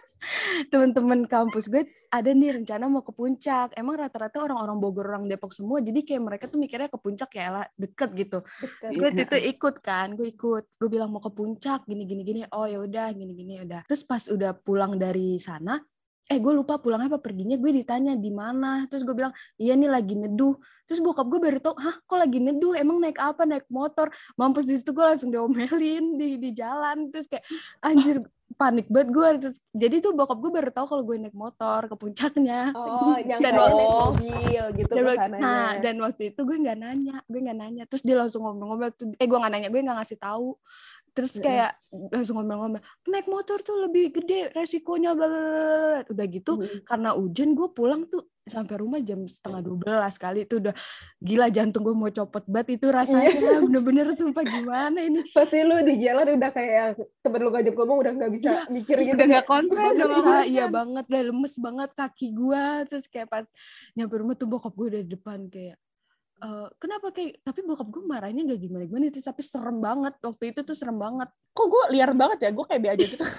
teman-teman 0.71 1.27
kampus 1.27 1.67
gue 1.67 1.83
ada 2.13 2.31
nih 2.31 2.63
rencana 2.63 2.87
mau 2.87 3.03
ke 3.03 3.11
puncak. 3.11 3.75
Emang 3.75 3.99
rata-rata 3.99 4.45
orang-orang 4.47 4.79
Bogor 4.79 5.11
orang 5.11 5.25
Depok 5.27 5.51
semua 5.51 5.83
jadi 5.83 6.07
kayak 6.07 6.23
mereka 6.23 6.45
tuh 6.47 6.63
mikirnya 6.63 6.87
ke 6.87 6.99
puncak 7.01 7.31
ya 7.35 7.49
lah 7.51 7.67
deket 7.75 8.11
gitu. 8.15 8.39
Terus 8.79 8.95
gue 8.95 9.11
Iya. 9.11 9.25
itu 9.27 9.37
ikut 9.57 9.75
kan 9.83 10.15
gue 10.15 10.29
ikut. 10.31 10.65
Gue 10.79 10.89
bilang 10.93 11.11
mau 11.11 11.19
ke 11.19 11.33
puncak 11.35 11.83
gini 11.89 12.07
gini 12.07 12.23
gini. 12.23 12.41
Oh 12.55 12.69
ya 12.71 12.79
udah 12.79 13.11
gini 13.11 13.33
gini 13.35 13.59
ya 13.59 13.63
udah. 13.67 13.83
Terus 13.91 14.03
pas 14.07 14.23
udah 14.31 14.55
pulang 14.55 14.95
dari 15.01 15.41
sana 15.43 15.83
eh 16.33 16.41
gue 16.41 16.53
lupa 16.57 16.81
pulangnya 16.81 17.13
apa 17.13 17.21
perginya. 17.21 17.61
Gue 17.61 17.77
ditanya 17.77 18.17
di 18.17 18.33
mana? 18.33 18.89
Terus 18.89 19.05
gue 19.05 19.13
bilang 19.13 19.37
iya 19.61 19.77
nih 19.77 19.93
lagi 19.93 20.17
neduh. 20.17 20.57
Terus 20.89 21.05
bokap 21.05 21.29
gue 21.29 21.41
baru 21.41 21.59
tau 21.61 21.77
hah 21.77 22.01
kok 22.01 22.17
lagi 22.17 22.41
neduh? 22.41 22.73
Emang 22.73 22.97
naik 22.97 23.21
apa? 23.21 23.45
Naik 23.45 23.69
motor? 23.69 24.09
Mampus 24.35 24.65
di 24.65 24.81
situ 24.81 24.97
gue 24.97 25.05
langsung 25.05 25.29
diomelin 25.29 26.17
di 26.17 26.41
di 26.41 26.51
jalan. 26.57 27.13
Terus 27.13 27.29
kayak 27.29 27.45
anjir 27.85 28.25
panik 28.53 28.85
banget 28.93 29.09
gue 29.17 29.29
terus 29.41 29.57
jadi 29.73 30.05
tuh 30.05 30.13
bokap 30.13 30.37
gue 30.37 30.53
baru 30.53 30.69
tahu 30.69 30.85
kalau 30.85 31.03
gue 31.09 31.17
naik 31.21 31.37
motor 31.37 31.89
ke 31.89 31.97
puncaknya. 31.97 32.73
Oh, 32.77 33.17
yang 33.17 33.41
Dan 33.45 33.53
naik 33.57 33.65
waktu- 33.65 33.89
mobil 33.89 34.65
gitu 34.77 34.93
dan 34.93 35.05
waktu, 35.09 35.33
nah 35.41 35.71
dan 35.81 35.97
waktu 36.01 36.23
itu 36.33 36.41
gue 36.45 36.57
nggak 36.61 36.79
nanya 36.79 37.17
gue 37.25 37.41
nggak 37.41 37.59
nanya. 37.59 37.83
Terus 37.89 38.03
dia 38.05 38.17
langsung 38.21 38.45
ngomong-ngomong 38.45 38.93
tuh 38.93 39.07
eh 39.17 39.25
gue 39.25 39.39
nggak 39.41 39.53
nanya 39.53 39.69
gue 39.73 39.81
nggak 39.81 39.97
ngasih 40.05 40.21
tahu 40.21 40.57
terus 41.13 41.37
kayak 41.37 41.77
langsung 42.09 42.37
ngomong-ngomong 42.37 42.81
naik 43.05 43.27
motor 43.27 43.61
tuh 43.61 43.77
lebih 43.81 44.13
gede 44.13 44.49
resikonya 44.51 45.13
bla 45.13 45.27
bla, 45.27 45.39
bla, 45.39 45.53
bla." 45.53 46.01
udah 46.09 46.27
gitu 46.27 46.53
Mm. 46.55 46.83
karena 46.83 47.09
hujan 47.13 47.53
gue 47.53 47.69
pulang 47.71 48.03
tuh 48.05 48.21
sampai 48.43 48.75
rumah 48.77 48.99
jam 48.99 49.23
setengah 49.23 49.61
dua 49.61 49.77
belas 49.77 50.17
kali 50.17 50.43
itu 50.43 50.59
udah 50.59 50.75
gila 51.17 51.47
jantung 51.47 51.85
gue 51.85 51.95
mau 51.95 52.11
copot 52.11 52.43
banget 52.45 52.75
itu 52.75 52.91
rasanya 52.91 53.31
bener-bener 53.63 54.11
sumpah 54.11 54.43
gimana 54.43 54.99
ini 54.99 55.23
Pasti 55.31 55.63
lu 55.63 55.79
di 55.81 55.95
jalan 55.97 56.27
udah 56.35 56.51
kayak 56.51 56.87
temen 57.21 57.39
lu 57.39 57.51
ngajak 57.51 57.71
ngomong 57.73 57.99
udah 58.03 58.13
nggak 58.13 58.33
bisa 58.33 58.51
mikir 58.69 58.97
gitu. 58.99 59.15
Udah 59.15 59.27
nggak 59.31 59.47
konsen, 59.47 59.79
udah 59.95 59.95
Iya, 60.03 60.17
konsen. 60.19 60.45
iya 60.49 60.65
banget 60.67 61.07
lah 61.07 61.23
lemes 61.23 61.55
banget 61.57 61.91
kaki 61.93 62.27
gua 62.33 62.65
terus 62.83 63.07
kayak 63.07 63.29
pas 63.29 63.47
nyampe 63.93 64.15
rumah 64.17 64.35
tuh 64.35 64.49
bokap 64.49 64.73
gue 64.73 64.87
udah 64.91 65.03
di 65.05 65.11
depan 65.13 65.47
kayak 65.47 65.79
"Eh, 66.43 66.69
kenapa 66.83 67.15
kayak 67.15 67.39
tapi 67.47 67.63
bokap 67.63 67.87
gue 67.87 68.03
marahnya 68.03 68.43
nggak 68.43 68.61
gimana 68.61 68.83
gimana 68.91 69.05
itu 69.15 69.23
tapi 69.23 69.47
serem 69.47 69.79
banget 69.79 70.19
waktu 70.19 70.45
itu 70.51 70.61
tuh 70.67 70.75
serem 70.75 70.99
banget 70.99 71.31
Kok 71.53 71.67
gue 71.69 71.83
liar 71.93 72.17
banget 72.17 72.49
ya? 72.49 72.51
Gue 72.51 72.65
kayak 72.65 72.81
be 72.81 72.89
aja 72.89 73.05
gitu. 73.05 73.25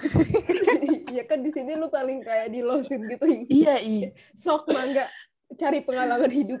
Iya 1.14 1.30
kan 1.30 1.46
di 1.46 1.50
sini 1.54 1.78
lu 1.78 1.86
paling 1.86 2.26
kayak 2.26 2.50
di 2.50 2.58
losin 2.58 3.06
gitu. 3.06 3.22
iya 3.46 3.78
iya 3.78 4.10
Sok 4.34 4.66
mangga 4.66 5.06
cari 5.54 5.78
pengalaman 5.86 6.26
hidup. 6.26 6.58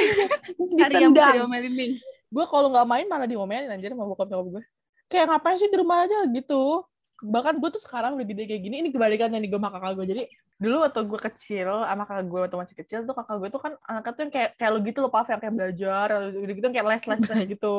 Cari 0.82 0.94
yang 0.98 1.14
bisa 1.14 1.30
ditendang 1.38 1.94
gue 2.26 2.44
kalau 2.50 2.74
nggak 2.74 2.88
main 2.90 3.06
malah 3.06 3.30
diomelin 3.30 3.70
anjir 3.70 3.94
sama 3.94 4.02
bokap 4.02 4.26
nyokap 4.26 4.58
gue. 4.58 4.62
Kayak 5.06 5.30
ngapain 5.30 5.56
sih 5.62 5.70
di 5.70 5.78
rumah 5.78 6.02
aja 6.02 6.26
gitu. 6.26 6.82
Bahkan 7.16 7.54
gue 7.64 7.70
tuh 7.72 7.80
sekarang 7.80 8.20
udah 8.20 8.26
gede 8.28 8.44
kayak 8.44 8.62
gini, 8.62 8.76
ini 8.84 8.90
kebalikannya 8.92 9.40
nih 9.40 9.48
gue 9.48 9.60
sama 9.60 9.72
kakak 9.72 9.92
gue. 9.96 10.06
Jadi 10.12 10.22
dulu 10.60 10.76
waktu 10.84 11.00
gue 11.08 11.20
kecil, 11.32 11.68
sama 11.88 12.04
kakak 12.04 12.26
gue 12.28 12.40
waktu 12.44 12.56
masih 12.60 12.76
kecil 12.76 12.98
tuh 13.08 13.14
kakak 13.16 13.36
gue 13.40 13.48
tuh 13.48 13.60
kan 13.60 13.72
anaknya 13.88 14.12
tuh 14.12 14.22
yang 14.28 14.32
kayak, 14.32 14.50
kayak 14.60 14.70
lo 14.72 14.78
gitu 14.84 14.98
loh, 15.00 15.10
Paf, 15.12 15.26
yang 15.32 15.40
kayak 15.40 15.54
belajar, 15.56 16.08
udah 16.28 16.54
gitu 16.54 16.66
kayak 16.68 16.86
les-les 16.86 17.20
kayak 17.24 17.48
gitu. 17.56 17.76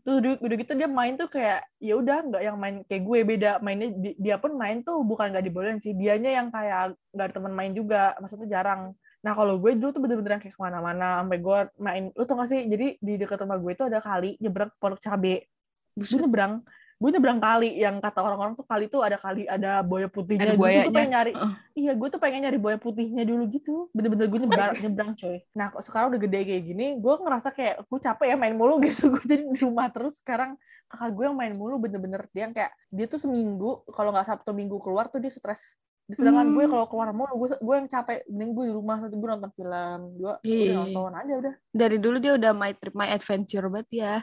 Terus 0.00 0.16
udah, 0.24 0.32
udah 0.40 0.56
gitu 0.56 0.72
dia 0.80 0.88
main 0.88 1.12
tuh 1.20 1.28
kayak 1.28 1.60
ya 1.76 1.92
udah 1.92 2.16
nggak 2.24 2.42
yang 2.44 2.56
main 2.56 2.74
kayak 2.88 3.02
gue 3.04 3.18
beda. 3.24 3.52
Mainnya 3.60 3.88
di- 3.92 4.16
dia 4.16 4.36
pun 4.40 4.56
main 4.56 4.80
tuh 4.80 5.04
bukan 5.04 5.28
nggak 5.28 5.44
dibolehin 5.44 5.78
sih. 5.80 5.92
Dianya 5.92 6.40
yang 6.40 6.48
kayak 6.48 6.96
nggak 7.12 7.26
ada 7.28 7.34
teman 7.36 7.52
main 7.52 7.72
juga 7.76 8.16
maksudnya 8.16 8.48
jarang. 8.48 8.96
Nah 9.20 9.32
kalau 9.36 9.60
gue 9.60 9.76
dulu 9.76 9.92
tuh 9.92 10.00
bener-bener 10.00 10.40
yang 10.40 10.42
kayak 10.44 10.56
ke 10.56 10.62
mana-mana 10.64 11.20
sampai 11.20 11.38
gue 11.44 11.58
main 11.76 12.04
lu 12.16 12.24
tau 12.24 12.40
gak 12.40 12.48
sih? 12.48 12.64
Jadi 12.64 12.96
di 12.96 13.12
dekat 13.20 13.44
rumah 13.44 13.60
gue 13.60 13.72
itu 13.76 13.84
ada 13.84 14.00
kali 14.00 14.40
nyebrang 14.40 14.72
pondok 14.80 15.00
cabe. 15.04 15.44
Gue 15.92 16.16
nyebrang 16.16 16.64
gue 17.00 17.08
nyebrang 17.10 17.40
kali 17.40 17.80
yang 17.80 17.96
kata 17.96 18.20
orang-orang 18.20 18.52
tuh 18.52 18.62
kali 18.62 18.84
tuh 18.84 19.00
ada 19.00 19.16
kali 19.16 19.48
ada 19.48 19.80
buaya 19.80 20.04
putihnya. 20.04 20.44
Ada 20.44 20.52
Gue 20.52 20.60
tuh 20.60 20.60
buayanya. 20.60 20.92
pengen 20.92 21.10
nyari 21.10 21.32
Heeh. 21.32 21.52
iya 21.74 21.92
gue 21.96 22.08
tuh 22.08 22.20
pengen 22.20 22.40
nyari 22.44 22.58
buaya 22.60 22.76
putihnya 22.76 23.24
dulu 23.24 23.44
gitu. 23.48 23.88
Bener-bener 23.90 24.28
gue 24.28 24.38
nyebrang 24.38 24.72
nyebrang 24.78 25.10
coy. 25.14 25.40
Nah 25.50 25.66
kok 25.68 25.80
sekarang 25.80 26.12
udah 26.12 26.20
gede 26.20 26.40
kayak 26.44 26.62
gini 26.62 26.86
gue 26.94 27.14
ngerasa 27.16 27.48
kayak 27.50 27.74
gue 27.82 27.98
capek 27.98 28.26
ya 28.26 28.36
main 28.36 28.52
mulu 28.52 28.76
gitu. 28.84 29.08
Gue 29.08 29.22
jadi 29.24 29.42
di 29.42 29.58
rumah 29.58 29.88
terus. 29.88 30.20
Sekarang 30.20 30.60
kakak 30.86 31.10
gue 31.10 31.24
yang 31.24 31.34
main 31.34 31.54
mulu 31.54 31.80
bener-bener. 31.80 32.28
Dia 32.30 32.44
yang 32.44 32.52
kayak 32.52 32.72
dia 32.88 33.06
tuh 33.06 33.16
seminggu 33.18 33.80
kalau 33.88 34.12
nggak 34.12 34.28
sabtu 34.28 34.52
minggu 34.52 34.76
keluar 34.78 35.08
tuh 35.08 35.18
dia 35.18 35.32
stres. 35.32 35.80
Sedangkan 36.04 36.42
Hmm. 36.42 36.52
gue 36.52 36.64
kalau 36.66 36.84
keluar 36.84 37.14
mulu 37.14 37.32
gue 37.38 37.56
gue 37.56 37.74
yang 37.76 37.86
capek. 37.86 38.28
Mending 38.28 38.50
gue 38.52 38.64
di 38.66 38.74
rumah 38.74 39.00
nanti 39.00 39.16
gue 39.16 39.28
nonton 39.30 39.52
film. 39.54 39.98
Gue 40.16 40.32
Iya. 40.42 40.60
udah 40.60 40.74
nonton 40.84 41.12
aja 41.16 41.32
udah. 41.38 41.54
Dari 41.70 41.96
dulu 41.96 42.16
dia 42.18 42.32
udah 42.34 42.52
my 42.52 42.72
trip 42.74 42.92
my 42.92 43.08
adventure 43.08 43.64
banget 43.66 43.88
ya 43.96 44.14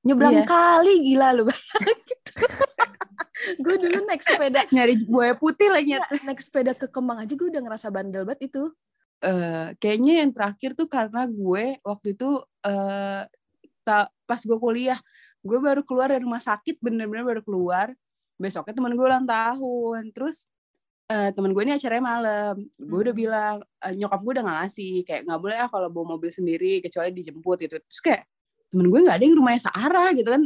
nyebrang 0.00 0.32
Iya. 0.32 0.44
kali 0.44 0.94
gila 1.04 1.28
lu. 1.32 1.44
Gitu 2.10 2.32
gue 3.56 3.72
dulu 3.72 4.04
naik 4.04 4.20
sepeda. 4.20 4.68
Nyari 4.68 5.08
buaya 5.08 5.32
putih 5.32 5.72
lagi. 5.72 5.96
Nggak, 5.96 6.28
naik 6.28 6.40
sepeda 6.40 6.72
ke 6.76 6.86
Kemang 6.86 7.24
aja 7.24 7.32
gue 7.32 7.48
udah 7.48 7.62
ngerasa 7.64 7.88
bandel 7.88 8.28
banget 8.28 8.52
itu. 8.52 8.68
Eh 9.20 9.72
kayaknya 9.76 10.20
yang 10.20 10.30
terakhir 10.32 10.76
tuh 10.76 10.84
karena 10.86 11.24
gue 11.24 11.80
waktu 11.80 12.12
itu 12.12 12.28
eh 12.60 13.24
ta- 13.80 14.12
pas 14.24 14.40
gue 14.40 14.58
kuliah 14.60 15.00
gue 15.40 15.56
baru 15.56 15.80
keluar 15.80 16.12
dari 16.12 16.20
rumah 16.20 16.40
sakit 16.40 16.84
bener-bener 16.84 17.24
baru 17.24 17.40
keluar. 17.40 17.88
Besoknya 18.36 18.76
teman 18.76 18.92
gue 18.92 19.06
ulang 19.08 19.24
tahun. 19.24 20.12
Terus 20.12 20.44
eh 21.08 21.32
teman 21.32 21.56
gue 21.56 21.62
ini 21.64 21.72
acaranya 21.74 22.04
malam. 22.06 22.54
Gue 22.76 22.98
udah 23.02 23.14
Hmm. 23.16 23.22
bilang 23.24 23.54
eh, 23.80 23.92
nyokap 23.96 24.20
gue 24.20 24.32
udah 24.36 24.46
ngasih 24.46 24.92
kayak 25.02 25.24
nggak 25.24 25.40
boleh 25.40 25.56
ya 25.56 25.66
kalau 25.68 25.88
bawa 25.88 26.04
mobil 26.14 26.28
sendiri 26.28 26.84
kecuali 26.84 27.08
dijemput 27.10 27.56
gitu. 27.58 27.80
Terus 27.80 28.00
kayak 28.04 28.22
temen 28.70 28.86
gue 28.86 29.00
nggak 29.02 29.16
ada 29.18 29.24
yang 29.26 29.36
rumahnya 29.36 29.60
searah 29.66 30.08
gitu 30.14 30.30
kan. 30.30 30.42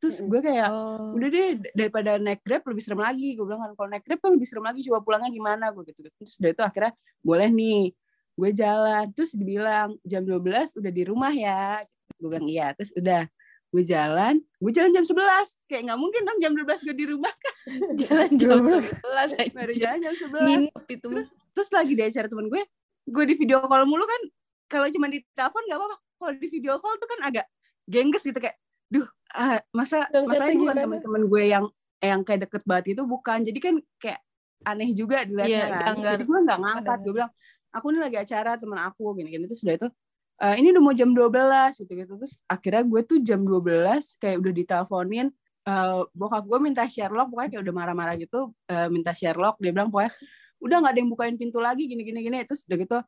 Terus 0.00 0.16
gue 0.24 0.40
kayak 0.40 0.68
oh. 0.72 1.12
udah 1.12 1.28
deh 1.28 1.48
daripada 1.76 2.16
naik 2.16 2.40
grab 2.42 2.64
lebih 2.66 2.82
serem 2.82 3.00
lagi. 3.00 3.36
Gue 3.36 3.46
bilang 3.46 3.62
kan 3.68 3.72
kalau 3.78 3.88
naik 3.88 4.04
grab 4.04 4.18
kan 4.18 4.30
lebih 4.34 4.48
serem 4.48 4.64
lagi 4.66 4.80
coba 4.88 4.98
pulangnya 5.04 5.30
gimana? 5.30 5.64
Gue 5.70 5.86
gitu 5.86 6.08
terus 6.18 6.34
dari 6.40 6.56
itu 6.56 6.62
akhirnya 6.64 6.92
boleh 7.22 7.48
nih 7.52 7.82
gue 8.34 8.50
jalan. 8.56 9.04
Terus 9.14 9.30
dibilang 9.36 9.88
jam 10.02 10.22
12 10.26 10.80
udah 10.80 10.92
di 10.92 11.02
rumah 11.06 11.32
ya. 11.32 11.84
Gue 12.18 12.28
bilang 12.32 12.48
iya. 12.48 12.72
Terus 12.74 12.90
udah 12.96 13.22
gue 13.70 13.86
jalan 13.86 14.34
gue 14.58 14.72
jalan 14.74 14.90
jam 14.90 15.06
11 15.06 15.70
kayak 15.70 15.82
nggak 15.86 16.00
mungkin 16.02 16.26
dong 16.26 16.38
jam 16.42 16.52
12 16.58 16.86
gue 16.90 16.96
di 16.98 17.06
rumah 17.06 17.30
kan. 17.30 17.54
Jalan 18.02 18.30
jam 18.34 18.58
Belum. 18.58 18.82
sebelas. 18.82 19.30
baru 19.54 19.72
jalan 19.78 19.98
jam 20.02 20.14
11 20.18 20.42
nginep 20.42 20.84
itu 20.90 21.06
terus 21.06 21.28
terus 21.54 21.70
lagi 21.70 21.92
di 21.94 22.02
acara 22.02 22.26
temen 22.26 22.50
gue 22.50 22.62
gue 23.06 23.24
di 23.30 23.34
video 23.38 23.62
call 23.62 23.86
mulu 23.86 24.02
kan. 24.02 24.22
Kalau 24.66 24.86
cuma 24.90 25.06
di 25.06 25.22
telepon 25.38 25.62
nggak 25.70 25.78
apa-apa. 25.78 25.96
Kalau 26.02 26.32
di 26.34 26.48
video 26.50 26.74
call 26.82 26.98
tuh 26.98 27.08
kan 27.14 27.20
agak 27.30 27.46
gengges 27.90 28.22
gitu 28.22 28.38
kayak 28.38 28.54
duh 28.86 29.06
ah, 29.34 29.58
masa 29.74 30.06
masalahnya 30.14 30.58
bukan 30.58 30.76
teman-teman 30.78 31.22
gue 31.26 31.42
yang 31.46 31.64
yang 32.00 32.20
kayak 32.24 32.48
deket 32.48 32.62
banget 32.64 32.96
itu 32.96 33.02
bukan. 33.04 33.42
Jadi 33.44 33.58
kan 33.58 33.74
kayak 33.98 34.20
aneh 34.64 34.94
juga 34.94 35.24
dilihatnya 35.26 35.66
Iya, 35.68 35.78
kan. 35.84 35.94
jadi 35.98 36.22
gue 36.22 36.38
nggak 36.46 36.58
ngangkat 36.62 36.98
gue 37.02 37.12
bilang 37.12 37.32
aku 37.70 37.86
ini 37.92 37.98
lagi 38.00 38.16
acara 38.16 38.56
teman 38.56 38.78
aku 38.80 39.02
gini-gini. 39.18 39.44
Terus 39.50 39.60
sudah 39.60 39.74
itu 39.76 39.88
"Eh, 40.40 40.54
ini 40.56 40.72
udah 40.72 40.82
mau 40.82 40.94
jam 40.96 41.12
12 41.12 41.76
gitu 41.76 41.92
gitu 41.92 42.12
terus 42.16 42.40
akhirnya 42.48 42.80
gue 42.88 43.00
tuh 43.04 43.18
jam 43.20 43.44
12 43.44 44.16
kayak 44.16 44.40
udah 44.40 44.52
diteleponin 44.56 45.26
eh, 45.68 46.00
bokap 46.16 46.48
gue 46.48 46.58
minta 46.64 46.88
Sherlock 46.88 47.28
pokoknya 47.28 47.50
kayak 47.52 47.62
udah 47.68 47.74
marah-marah 47.76 48.16
gitu 48.16 48.40
eh, 48.64 48.88
minta 48.88 49.12
Sherlock 49.12 49.60
dia 49.60 49.68
bilang 49.76 49.92
pokoknya 49.92 50.16
udah 50.64 50.76
nggak 50.80 50.92
ada 50.96 51.00
yang 51.04 51.10
bukain 51.12 51.36
pintu 51.36 51.60
lagi 51.60 51.84
gini 51.84 52.00
gini 52.00 52.24
gini 52.24 52.40
terus 52.48 52.64
udah 52.64 52.78
gitu 52.80 52.98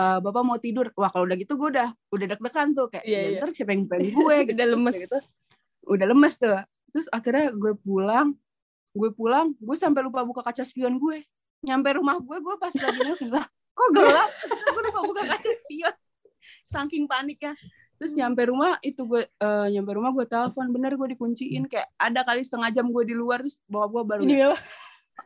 eh, 0.00 0.18
bapak 0.24 0.42
mau 0.42 0.56
tidur. 0.56 0.86
Wah 0.96 1.10
kalau 1.12 1.28
udah 1.28 1.36
gitu 1.36 1.52
gue 1.60 1.68
udah 1.76 1.88
udah 1.92 2.26
deg-degan 2.32 2.68
tuh. 2.72 2.86
Kayak 2.88 3.04
"Ya, 3.04 3.20
iya. 3.20 3.38
ntar 3.40 3.48
siapa 3.52 3.70
yang 3.76 3.84
bukain 3.84 4.08
gue? 4.08 4.08
gitu. 4.48 4.52
udah 4.56 4.66
Terus 4.66 4.74
lemes. 4.80 4.96
gitu. 4.96 5.18
Udah 5.92 6.06
lemes 6.08 6.34
tuh. 6.40 6.60
Terus 6.90 7.06
akhirnya 7.12 7.46
gue 7.52 7.72
pulang 7.78 8.28
gue 8.90 9.10
pulang 9.14 9.54
gue 9.54 9.76
sampai 9.78 10.02
lupa 10.02 10.24
buka 10.24 10.40
kaca 10.40 10.64
spion 10.64 10.96
gue. 10.96 11.22
Nyampe 11.62 12.00
rumah 12.00 12.16
gue 12.18 12.36
gue 12.40 12.54
pas 12.56 12.72
lagi 12.72 13.00
lah 13.34 13.46
kok 13.76 13.88
gelap? 13.94 14.30
Gue 14.72 14.82
lupa 14.88 15.00
buka 15.04 15.22
kaca 15.28 15.50
spion. 15.52 15.94
Saking 16.66 17.04
paniknya. 17.04 17.54
Terus 18.00 18.16
nyampe 18.16 18.48
rumah 18.48 18.80
itu 18.80 19.04
gue 19.04 19.28
eh, 19.28 19.66
nyampe 19.76 19.92
rumah 19.92 20.10
gue 20.16 20.24
telepon. 20.24 20.72
Bener 20.72 20.96
gue 20.96 21.08
dikunciin. 21.12 21.68
Kayak 21.68 21.92
ada 22.00 22.20
kali 22.24 22.40
setengah 22.40 22.72
jam 22.72 22.88
gue 22.88 23.04
di 23.04 23.12
luar 23.12 23.44
terus 23.44 23.60
bawa 23.68 23.86
gue 23.92 24.02
baru 24.02 24.20
ini 24.24 24.40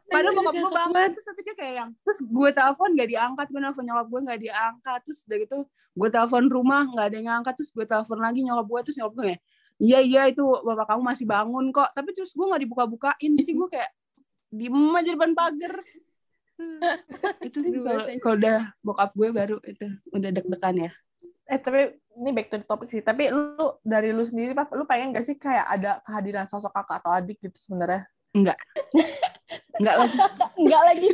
padahal 0.08 0.32
Anjir, 0.32 0.38
bokap 0.40 0.54
gue 0.54 0.72
bangun 0.72 1.08
terus 1.14 1.26
tapi 1.26 1.40
dia 1.42 1.54
kayak 1.56 1.74
yang 1.74 1.90
terus 2.06 2.18
gue 2.22 2.50
telepon 2.54 2.88
gak 2.94 3.08
diangkat 3.10 3.46
gue 3.50 3.60
nelfon 3.60 3.84
nyokap 3.84 4.06
gue 4.06 4.20
gak 4.26 4.40
diangkat. 4.40 5.00
Terus 5.06 5.18
udah 5.26 5.38
gitu 5.42 5.58
gue 5.94 6.08
telepon 6.10 6.44
rumah 6.50 6.82
gak 6.90 7.06
ada 7.10 7.16
yang 7.16 7.28
ngangkat 7.30 7.54
terus 7.58 7.70
gue 7.70 7.86
telepon 7.86 8.18
lagi 8.18 8.40
nyokap 8.42 8.66
gue 8.66 8.80
terus 8.86 8.96
nyokap 8.98 9.12
gue 9.14 9.24
kayak 9.30 9.40
iya 9.82 9.98
iya 10.00 10.22
itu 10.30 10.42
bapak 10.42 10.86
kamu 10.94 11.02
masih 11.02 11.26
bangun 11.26 11.64
kok. 11.74 11.90
Tapi 11.92 12.10
terus 12.14 12.30
gue 12.32 12.46
gak 12.46 12.62
dibuka-bukain 12.62 13.32
jadi 13.34 13.52
gue 13.52 13.68
kayak 13.68 13.90
diem 14.54 14.78
aja 14.94 15.02
di 15.04 15.12
depan 15.12 15.32
pagar. 15.34 15.74
Itu 17.46 17.58
kalau 17.82 18.06
udah 18.38 18.58
bokap 18.78 19.10
gue 19.18 19.28
baru 19.34 19.58
itu 19.66 19.90
udah 20.14 20.30
deg-degan 20.30 20.86
ya. 20.86 20.92
Eh 21.50 21.58
tapi 21.58 21.98
ini 22.14 22.30
back 22.30 22.46
to 22.46 22.62
the 22.62 22.66
topic 22.66 22.86
sih. 22.86 23.02
Tapi 23.02 23.34
lu 23.34 23.82
dari 23.82 24.14
lu 24.14 24.22
sendiri 24.22 24.54
pak 24.54 24.70
lu 24.78 24.86
pengen 24.86 25.10
gak 25.10 25.26
sih 25.26 25.34
kayak 25.34 25.66
ada 25.66 25.98
kehadiran 26.06 26.46
sosok 26.46 26.70
kakak 26.70 27.02
atau 27.02 27.10
adik 27.10 27.42
gitu 27.42 27.58
sebenarnya 27.58 28.06
enggak. 29.78 29.96
Lagi. 29.96 30.18
Enggak 30.58 30.82
lagi. 30.90 31.10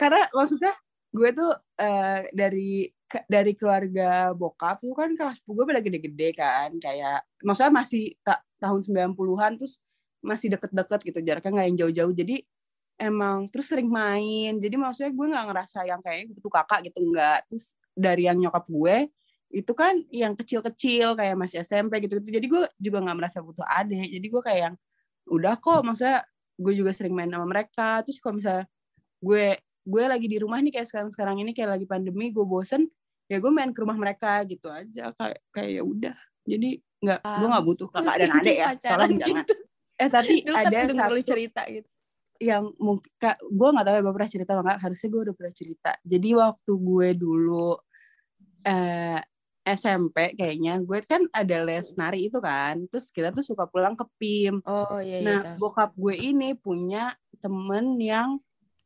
Karena 0.00 0.22
maksudnya 0.32 0.72
gue 1.14 1.30
tuh 1.30 1.52
eh, 1.78 2.20
dari 2.34 2.88
dari 3.30 3.52
keluarga 3.54 4.34
bokap 4.34 4.82
tuh 4.82 4.96
kan 4.96 5.14
kelas 5.14 5.38
gue 5.44 5.64
pada 5.68 5.78
gede-gede 5.78 6.34
kan 6.34 6.74
kayak 6.82 7.22
maksudnya 7.46 7.70
masih 7.70 8.18
ta 8.26 8.42
tahun 8.58 8.82
90-an 8.82 9.60
terus 9.60 9.78
masih 10.24 10.56
deket-deket 10.56 11.00
gitu 11.04 11.20
jaraknya 11.20 11.50
nggak 11.52 11.66
yang 11.68 11.78
jauh-jauh. 11.84 12.14
Jadi 12.16 12.36
emang 12.96 13.46
terus 13.52 13.68
sering 13.68 13.86
main. 13.92 14.56
Jadi 14.58 14.74
maksudnya 14.80 15.12
gue 15.12 15.26
nggak 15.30 15.46
ngerasa 15.52 15.78
yang 15.84 16.00
kayak 16.00 16.32
butuh 16.32 16.52
kakak 16.64 16.80
gitu 16.90 16.98
nggak. 17.12 17.38
Terus 17.52 17.76
dari 17.92 18.26
yang 18.26 18.40
nyokap 18.40 18.64
gue 18.66 18.96
itu 19.54 19.70
kan 19.70 19.94
yang 20.10 20.34
kecil-kecil 20.34 21.14
kayak 21.14 21.38
masih 21.38 21.62
SMP 21.62 22.02
gitu 22.02 22.18
gitu 22.18 22.34
jadi 22.34 22.46
gue 22.50 22.62
juga 22.74 22.98
nggak 23.06 23.16
merasa 23.20 23.38
butuh 23.44 23.62
adik. 23.68 24.10
Jadi 24.10 24.26
gue 24.26 24.42
kayak 24.42 24.60
yang 24.72 24.74
udah 25.30 25.54
kok 25.60 25.80
maksudnya 25.84 26.24
gue 26.54 26.72
juga 26.74 26.90
sering 26.94 27.14
main 27.14 27.30
sama 27.30 27.46
mereka. 27.46 28.02
Terus 28.06 28.18
kalau 28.22 28.38
misalnya 28.38 28.66
gue 29.20 29.58
gue 29.84 30.04
lagi 30.08 30.26
di 30.26 30.38
rumah 30.40 30.58
nih 30.64 30.72
kayak 30.80 30.88
sekarang 30.88 31.10
sekarang 31.12 31.36
ini 31.42 31.52
kayak 31.52 31.76
lagi 31.76 31.86
pandemi 31.88 32.32
gue 32.32 32.44
bosen 32.44 32.88
ya 33.28 33.40
gue 33.40 33.52
main 33.52 33.72
ke 33.72 33.80
rumah 33.80 33.96
mereka 33.96 34.42
gitu 34.48 34.68
aja. 34.70 35.12
Kayak 35.16 35.40
kayak 35.52 35.70
ya 35.80 35.82
udah. 35.82 36.16
Jadi 36.44 36.70
nggak 37.04 37.20
ah, 37.20 37.38
gue 37.40 37.48
nggak 37.52 37.64
butuh 37.66 37.88
kakak 37.92 38.16
dan 38.16 38.30
adik 38.40 38.56
ya 38.56 38.68
tolong 38.80 39.12
gitu. 39.12 39.20
jangan 39.20 39.44
eh 39.94 40.08
tapi 40.10 40.34
Dulu 40.42 40.56
ada 40.56 40.74
kan 40.74 40.88
satu 40.96 41.16
cerita 41.20 41.62
gitu. 41.70 41.88
yang 42.42 42.64
mungkin 42.82 43.10
gue 43.30 43.68
nggak 43.70 43.84
tahu 43.86 43.94
ya 43.94 44.02
gue 44.02 44.14
pernah 44.16 44.30
cerita 44.30 44.50
nggak. 44.58 44.78
Harusnya 44.80 45.08
gue 45.12 45.20
udah 45.30 45.34
pernah 45.36 45.54
cerita. 45.54 45.92
Jadi 46.02 46.28
waktu 46.34 46.72
gue 46.72 47.08
dulu 47.14 47.68
eh, 48.64 49.20
SMP 49.64 50.36
kayaknya 50.36 50.76
gue 50.84 51.00
kan 51.08 51.24
ada 51.32 51.64
les 51.64 51.88
nari 51.96 52.28
itu 52.28 52.36
kan 52.38 52.84
terus 52.92 53.08
kita 53.08 53.32
tuh 53.32 53.40
suka 53.40 53.64
pulang 53.64 53.96
ke 53.96 54.04
PIM 54.20 54.60
oh 54.64 55.00
iya 55.00 55.18
iya 55.20 55.26
nah 55.26 55.40
bokap 55.56 55.96
gue 55.96 56.12
ini 56.12 56.52
punya 56.52 57.16
temen 57.40 57.96
yang 57.96 58.36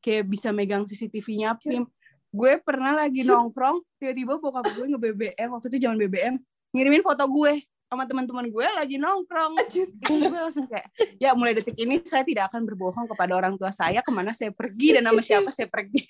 kayak 0.03 0.25
bisa 0.27 0.49
megang 0.55 0.87
CCTV-nya 0.87 1.59
PIM. 1.59 1.85
Gue 2.29 2.61
pernah 2.61 2.93
lagi 2.93 3.25
nongkrong, 3.25 3.81
tiba-tiba 3.97 4.37
bokap 4.37 4.69
gue 4.77 4.85
nge-BBM, 4.95 5.49
waktu 5.49 5.67
itu 5.73 5.89
zaman 5.89 5.97
BBM, 5.97 6.35
ngirimin 6.77 7.01
foto 7.01 7.25
gue 7.25 7.65
sama 7.89 8.05
teman-teman 8.05 8.53
gue 8.53 8.67
lagi 8.69 9.01
nongkrong. 9.01 9.57
Gue 10.05 10.41
langsung 10.41 10.69
kayak, 10.69 10.93
ya 11.17 11.33
mulai 11.33 11.57
detik 11.57 11.77
ini 11.81 12.05
saya 12.05 12.23
tidak 12.29 12.53
akan 12.53 12.69
berbohong 12.69 13.09
kepada 13.09 13.33
orang 13.33 13.57
tua 13.57 13.73
saya 13.73 14.05
ke 14.05 14.11
mana 14.13 14.37
saya 14.37 14.53
pergi 14.53 15.01
dan 15.01 15.09
nama 15.09 15.21
siapa 15.25 15.49
saya 15.49 15.73
pergi. 15.73 16.05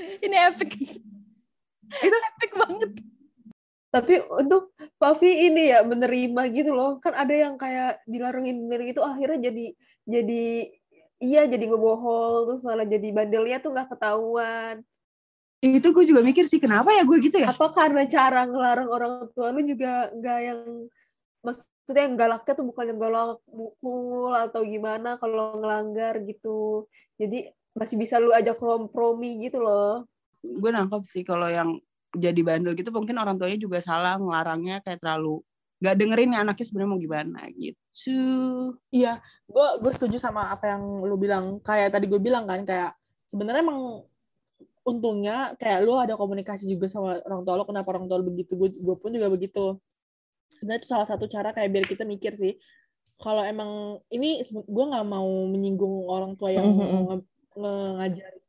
Ini 0.00 0.36
epic. 0.50 0.74
Itu 2.02 2.16
epic 2.18 2.50
banget. 2.58 2.90
Tapi 3.90 4.22
untuk 4.30 4.70
Pavi 5.02 5.50
ini 5.50 5.74
ya 5.74 5.82
menerima 5.82 6.42
gitu 6.54 6.70
loh. 6.70 7.02
Kan 7.02 7.18
ada 7.18 7.34
yang 7.34 7.58
kayak 7.58 8.06
dilarangin 8.06 8.70
dari 8.70 8.94
itu 8.94 9.02
akhirnya 9.02 9.50
jadi 9.50 9.66
jadi 10.06 10.44
iya 11.20 11.42
jadi 11.50 11.64
ngebohong 11.68 12.48
terus 12.48 12.62
malah 12.62 12.86
jadi 12.86 13.08
bandelnya 13.10 13.58
tuh 13.58 13.74
nggak 13.74 13.90
ketahuan. 13.90 14.86
Itu 15.60 15.92
gue 15.92 16.04
juga 16.08 16.24
mikir 16.24 16.48
sih 16.48 16.62
kenapa 16.62 16.94
ya 16.94 17.02
gue 17.02 17.18
gitu 17.20 17.36
ya? 17.42 17.50
Apa 17.52 17.74
karena 17.74 18.06
cara 18.06 18.46
ngelarang 18.46 18.88
orang 18.88 19.12
tua 19.34 19.52
lu 19.52 19.60
juga 19.66 20.08
nggak 20.14 20.38
yang 20.40 20.62
maksudnya 21.44 22.02
yang 22.06 22.16
galaknya 22.16 22.52
tuh 22.56 22.66
bukan 22.70 22.84
yang 22.94 23.00
galak 23.02 23.42
mukul 23.50 24.32
atau 24.32 24.62
gimana 24.64 25.18
kalau 25.18 25.58
ngelanggar 25.58 26.22
gitu. 26.24 26.86
Jadi 27.18 27.50
masih 27.74 27.96
bisa 27.98 28.22
lu 28.22 28.30
ajak 28.30 28.54
kompromi 28.56 29.42
gitu 29.44 29.60
loh. 29.60 30.06
Gue 30.40 30.70
nangkep 30.72 31.02
sih 31.04 31.26
kalau 31.26 31.50
yang 31.50 31.76
jadi 32.14 32.40
bandel 32.42 32.74
gitu 32.74 32.90
mungkin 32.90 33.16
orang 33.18 33.38
tuanya 33.38 33.58
juga 33.58 33.78
salah 33.78 34.18
ngelarangnya 34.18 34.82
kayak 34.82 34.98
terlalu 34.98 35.42
nggak 35.80 35.96
dengerin 35.96 36.28
nih 36.28 36.40
anaknya 36.44 36.66
sebenarnya 36.68 36.92
mau 36.92 37.00
gimana 37.00 37.40
gitu. 37.56 37.80
Iya, 38.92 39.16
gue 39.48 39.68
gue 39.80 39.92
setuju 39.96 40.20
sama 40.20 40.52
apa 40.52 40.76
yang 40.76 40.82
lu 41.08 41.16
bilang. 41.16 41.56
Kayak 41.64 41.96
tadi 41.96 42.04
gue 42.04 42.20
bilang 42.20 42.44
kan 42.44 42.68
kayak 42.68 42.92
sebenarnya 43.32 43.64
emang 43.64 44.04
untungnya 44.84 45.54
kayak 45.60 45.84
lu 45.84 45.96
ada 45.96 46.16
komunikasi 46.16 46.66
juga 46.66 46.88
sama 46.88 47.20
orang 47.22 47.42
tua 47.44 47.54
lo 47.60 47.64
kenapa 47.68 47.88
orang 47.92 48.08
tua 48.08 48.18
lo 48.18 48.26
begitu 48.26 48.56
gue 48.56 48.80
gue 48.80 48.96
pun 48.96 49.12
juga 49.12 49.28
begitu 49.28 49.76
nah 50.64 50.76
itu 50.76 50.88
salah 50.88 51.04
satu 51.08 51.28
cara 51.28 51.52
kayak 51.52 51.68
biar 51.72 51.84
kita 51.84 52.04
mikir 52.08 52.32
sih 52.36 52.56
kalau 53.20 53.44
emang 53.44 54.00
ini 54.08 54.40
gue 54.48 54.84
nggak 54.90 55.06
mau 55.06 55.28
menyinggung 55.48 56.08
orang 56.08 56.32
tua 56.36 56.52
yang 56.52 56.64
mm 56.64 56.80
-hmm. 56.80 57.20
nge 57.60 57.74
ngajarinnya 58.00 58.39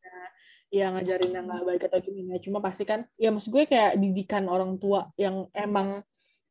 ya 0.71 0.87
ngajarin 0.95 1.35
yang 1.35 1.45
nggak 1.51 1.63
baik 1.67 1.81
atau 1.91 1.99
gimana. 1.99 2.39
Cuma 2.39 2.63
pasti 2.63 2.87
kan 2.87 3.03
ya 3.19 3.29
maksud 3.29 3.51
gue 3.51 3.67
kayak 3.67 3.99
didikan 3.99 4.47
orang 4.47 4.79
tua 4.79 5.11
yang 5.19 5.51
emang 5.51 6.01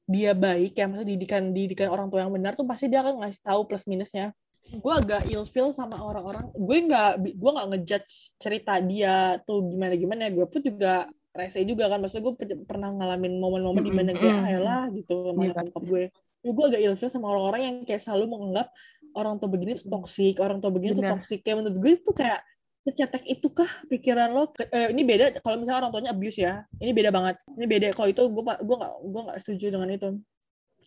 dia 0.05 0.37
baik 0.37 0.77
ya 0.77 0.85
maksudnya 0.87 1.17
didikan 1.17 1.43
didikan 1.57 1.89
orang 1.89 2.13
tua 2.13 2.29
yang 2.29 2.33
benar 2.35 2.53
tuh 2.53 2.69
pasti 2.69 2.93
dia 2.93 3.01
akan 3.01 3.25
ngasih 3.25 3.41
tahu 3.41 3.61
plus 3.65 3.89
minusnya. 3.89 4.37
Gue 4.71 4.93
agak 4.93 5.27
ilfeel 5.27 5.73
sama 5.73 5.97
orang-orang 5.99 6.53
gue 6.53 6.79
nggak 6.87 7.11
gue 7.33 7.51
nggak 7.51 7.69
ngejudge 7.75 8.37
cerita 8.37 8.77
dia 8.85 9.41
tuh 9.49 9.73
gimana 9.73 9.97
gimana 9.97 10.21
ya. 10.29 10.31
Gue 10.37 10.47
pun 10.47 10.61
juga 10.61 11.09
rese 11.33 11.65
juga 11.65 11.89
kan 11.89 12.05
maksudnya 12.05 12.29
gue 12.29 12.35
pernah 12.69 12.93
ngalamin 12.93 13.41
momen-momen 13.41 13.83
di 13.83 13.93
mana 13.95 14.11
kayak 14.13 14.37
ayolah 14.53 14.93
gitu 14.93 15.33
sama 15.33 15.49
yeah. 15.49 15.65
gue. 15.65 16.05
Ya, 16.41 16.51
gue 16.57 16.65
agak 16.73 16.81
ilfeel 16.81 17.11
sama 17.13 17.27
orang-orang 17.33 17.63
yang 17.65 17.77
kayak 17.89 18.01
selalu 18.05 18.37
menganggap 18.37 18.69
orang 19.15 19.39
tua 19.39 19.49
begini 19.51 19.77
tuh 19.77 19.89
toksik 19.91 20.37
orang 20.39 20.59
tua 20.59 20.71
begini 20.73 20.93
Bener. 20.97 21.03
tuh 21.03 21.11
toksik 21.19 21.41
kayak 21.43 21.57
menurut 21.63 21.77
gue 21.79 21.93
itu 21.99 22.11
kayak 22.15 22.41
secetek 22.81 23.25
itu 23.29 23.49
kah 23.53 23.69
pikiran 23.93 24.33
lo? 24.33 24.51
Eh, 24.57 24.91
ini 24.93 25.03
beda 25.05 25.41
kalau 25.45 25.61
misalnya 25.61 25.79
orang 25.87 25.93
tuanya 25.93 26.11
abuse 26.17 26.39
ya 26.41 26.65
ini 26.81 26.91
beda 26.97 27.11
banget. 27.13 27.37
Ini 27.57 27.67
beda 27.69 27.87
kalau 27.93 28.09
itu 28.09 28.23
gue 28.27 28.43
gue 28.43 28.77
nggak 28.81 28.93
gue 29.05 29.21
nggak 29.27 29.39
setuju 29.45 29.67
dengan 29.75 29.89
itu. 29.93 30.09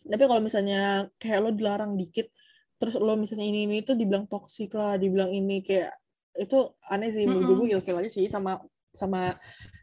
Tapi 0.04 0.24
kalau 0.26 0.42
misalnya 0.42 1.08
kayak 1.16 1.38
lo 1.40 1.50
dilarang 1.54 1.94
dikit 1.96 2.28
terus 2.78 2.98
lo 2.98 3.14
misalnya 3.14 3.46
ini 3.46 3.64
ini 3.64 3.80
tuh 3.86 3.96
dibilang 3.96 4.26
toksik 4.28 4.74
lah 4.74 4.98
dibilang 4.98 5.30
ini 5.30 5.62
kayak 5.62 5.94
itu 6.34 6.74
aneh 6.90 7.14
sih 7.14 7.24
menurut 7.24 7.64
gue 7.64 7.78
ilfil 7.78 7.96
aja 8.02 8.10
sih 8.10 8.26
sama 8.26 8.58
sama 8.90 9.32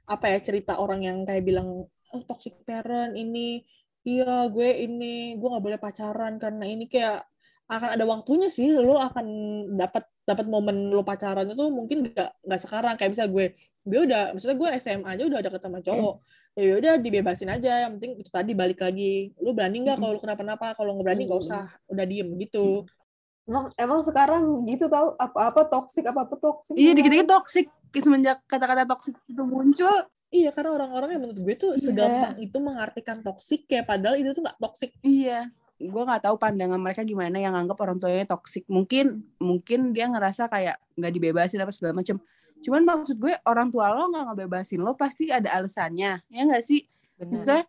apa 0.06 0.26
ya 0.28 0.39
cerita 0.43 0.78
orang 0.78 1.08
yang 1.08 1.17
kayak 1.24 1.43
bilang 1.47 1.88
oh 1.88 2.24
toxic 2.28 2.60
parent 2.67 3.15
ini 3.15 3.63
iya 4.04 4.52
gue 4.52 4.69
ini 4.86 5.39
gue 5.39 5.47
nggak 5.47 5.63
boleh 5.63 5.80
pacaran 5.80 6.36
karena 6.38 6.65
ini 6.67 6.86
kayak 6.91 7.24
akan 7.72 7.90
ada 7.96 8.04
waktunya 8.04 8.52
sih 8.52 8.68
lo 8.76 9.00
akan 9.00 9.26
dapat 9.80 10.04
dapat 10.28 10.46
momen 10.52 10.92
lo 10.92 11.08
pacaran 11.08 11.48
itu 11.48 11.64
mungkin 11.72 12.12
nggak 12.12 12.44
nggak 12.44 12.62
sekarang. 12.68 12.94
Kayak 13.00 13.12
bisa 13.16 13.24
gue 13.32 13.56
gue 13.88 14.00
udah 14.04 14.36
maksudnya 14.36 14.58
gue 14.60 14.70
SMA 14.84 15.08
aja 15.08 15.24
udah 15.24 15.40
deket 15.40 15.62
sama 15.64 15.80
cowok. 15.80 16.16
Hmm. 16.52 16.60
ya 16.68 16.74
udah 16.84 16.94
dibebasin 17.00 17.48
aja. 17.48 17.88
Yang 17.88 17.92
penting 17.96 18.12
itu 18.20 18.30
tadi 18.30 18.52
balik 18.52 18.84
lagi. 18.84 19.32
Lu 19.40 19.56
berani 19.56 19.88
nggak 19.88 20.04
kalau 20.04 20.12
lu 20.12 20.20
kenapa-napa? 20.20 20.76
Kalau 20.76 21.00
nggak 21.00 21.06
berani 21.08 21.24
nggak 21.32 21.42
usah. 21.48 21.72
Udah 21.88 22.04
diem 22.04 22.28
gitu. 22.44 22.84
Emang 23.48 23.72
emang 23.80 24.00
sekarang 24.04 24.44
gitu 24.68 24.92
tau? 24.92 25.16
Apa-apa 25.16 25.72
toksik 25.72 26.04
apa-apa 26.04 26.36
toksik 26.36 26.76
iya 26.76 26.92
dikit-dikit 26.92 27.32
toksik 27.32 27.72
semenjak 27.96 28.44
kata-kata 28.52 28.84
toksik 28.84 29.16
itu 29.32 29.44
muncul. 29.48 30.12
Iya, 30.32 30.56
karena 30.56 30.80
orang-orang 30.80 31.10
yang 31.12 31.22
menurut 31.28 31.44
gue 31.44 31.56
tuh 31.60 31.72
yeah. 31.76 31.84
segampang 31.92 32.36
itu 32.40 32.56
mengartikan 32.64 33.20
toksik 33.20 33.68
kayak 33.68 33.84
padahal 33.84 34.16
itu 34.16 34.32
tuh 34.32 34.44
nggak 34.44 34.60
toksik. 34.60 34.92
Iya 35.04 35.52
gue 35.89 36.04
nggak 36.06 36.30
tahu 36.30 36.36
pandangan 36.38 36.78
mereka 36.78 37.02
gimana 37.02 37.41
yang 37.41 37.58
anggap 37.58 37.80
orang 37.82 37.98
tuanya 37.98 38.30
toksik 38.30 38.70
mungkin 38.70 39.26
mungkin 39.41 39.96
dia 39.96 40.06
ngerasa 40.06 40.46
kayak 40.52 40.78
nggak 40.94 41.12
dibebasin 41.17 41.63
apa 41.63 41.74
segala 41.74 41.98
macam 41.98 42.22
cuman 42.62 42.82
maksud 42.86 43.17
gue 43.17 43.34
orang 43.50 43.74
tua 43.74 43.89
lo 43.91 44.13
nggak 44.13 44.26
ngebebasin 44.32 44.80
lo 44.86 44.94
pasti 44.94 45.34
ada 45.34 45.50
alasannya. 45.58 46.22
Ya 46.30 46.41
nggak 46.46 46.63
sih? 46.63 46.86
Misalnya 47.22 47.65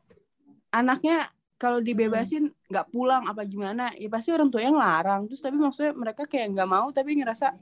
anaknya 0.73 1.33
kalau 1.57 1.81
dibebasin 1.81 2.53
nggak 2.69 2.87
hmm. 2.89 2.95
pulang 2.95 3.25
apa 3.25 3.43
gimana 3.49 3.93
ya 3.97 4.09
pasti 4.13 4.31
orang 4.37 4.53
tuanya 4.53 4.71
ngelarang. 4.77 5.21
Terus 5.33 5.41
tapi 5.41 5.57
maksudnya 5.57 5.93
mereka 5.97 6.29
kayak 6.29 6.53
nggak 6.53 6.69
mau 6.69 6.87
tapi 6.93 7.17
ngerasa 7.17 7.57